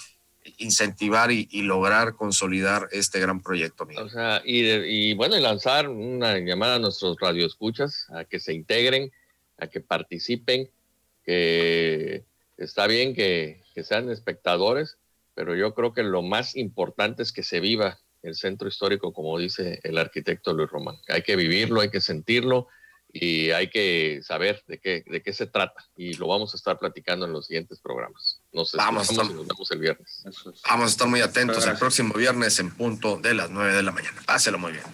incentivar 0.59 1.31
y, 1.31 1.47
lograr 1.63 2.17
consolidar 2.17 2.89
este 2.91 3.21
gran 3.21 3.41
proyecto. 3.41 3.87
O 3.99 4.09
sea, 4.09 4.43
y, 4.45 4.69
y, 4.69 5.15
bueno, 5.15 5.37
y 5.37 5.41
lanzar 5.41 5.89
una 5.89 6.39
llamada 6.39 6.77
a 6.77 6.79
nuestros 6.81 7.17
radioescuchas 7.21 8.07
a 8.11 8.25
que 8.25 8.41
se 8.41 8.53
integren, 8.53 9.13
a 9.59 9.69
que 9.69 9.81
participen, 9.81 10.69
que 11.25 12.25
está 12.57 12.89
bien 12.89 13.15
que, 13.15 13.63
que 13.75 13.85
sean 13.85 14.11
espectadores, 14.11 14.99
pero 15.35 15.55
yo 15.55 15.73
creo 15.73 15.93
que 15.93 16.03
lo 16.03 16.23
más 16.23 16.57
importante 16.57 17.23
es 17.23 17.31
que 17.33 17.45
se 17.45 17.61
viva 17.61 18.01
el 18.23 18.35
centro 18.35 18.69
histórico, 18.69 19.13
como 19.13 19.39
dice 19.39 19.81
el 19.83 19.99
arquitecto 19.99 20.53
Luis 20.53 20.71
Román. 20.71 20.97
Hay 21.09 21.23
que 21.23 21.37
vivirlo, 21.37 21.81
hay 21.81 21.91
que 21.91 22.01
sentirlo 22.01 22.69
y 23.13 23.51
hay 23.51 23.71
que 23.71 24.21
saber 24.23 24.63
de 24.67 24.79
qué, 24.79 25.05
de 25.07 25.23
qué 25.23 25.33
se 25.33 25.47
trata. 25.47 25.85
Y 25.97 26.15
lo 26.15 26.27
vamos 26.27 26.55
a 26.55 26.57
estar 26.57 26.79
platicando 26.79 27.27
en 27.27 27.33
los 27.33 27.47
siguientes 27.47 27.81
programas. 27.81 28.43
Nos 28.53 28.73
vamos 28.73 29.13
nos 29.13 29.47
vemos 29.47 29.71
el 29.71 29.79
viernes. 29.79 30.25
Vamos 30.69 30.87
a 30.87 30.91
estar 30.91 31.09
muy 31.09 31.21
atentos 31.21 31.67
el 31.67 31.79
próximo 31.79 32.15
viernes 32.15 32.59
en 32.59 32.71
punto 32.71 33.17
de 33.17 33.35
las 33.35 33.51
9 33.51 33.75
de 33.75 33.83
la 33.83 33.93
mañana. 33.93 34.21
Páselo 34.27 34.59
muy 34.59 34.73
bien. 34.73 34.85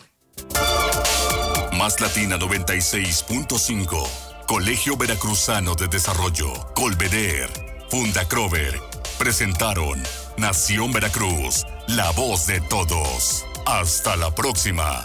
Más 1.76 2.00
Latina 2.00 2.38
96.5. 2.38 4.46
Colegio 4.46 4.96
Veracruzano 4.96 5.74
de 5.74 5.88
Desarrollo. 5.88 6.52
Colveder. 6.74 7.48
Funda 7.90 8.26
Crover. 8.28 8.74
Presentaron 9.18 10.02
Nación 10.36 10.92
Veracruz, 10.92 11.64
la 11.86 12.10
voz 12.12 12.46
de 12.46 12.60
todos. 12.62 13.44
Hasta 13.66 14.16
la 14.16 14.34
próxima. 14.34 15.04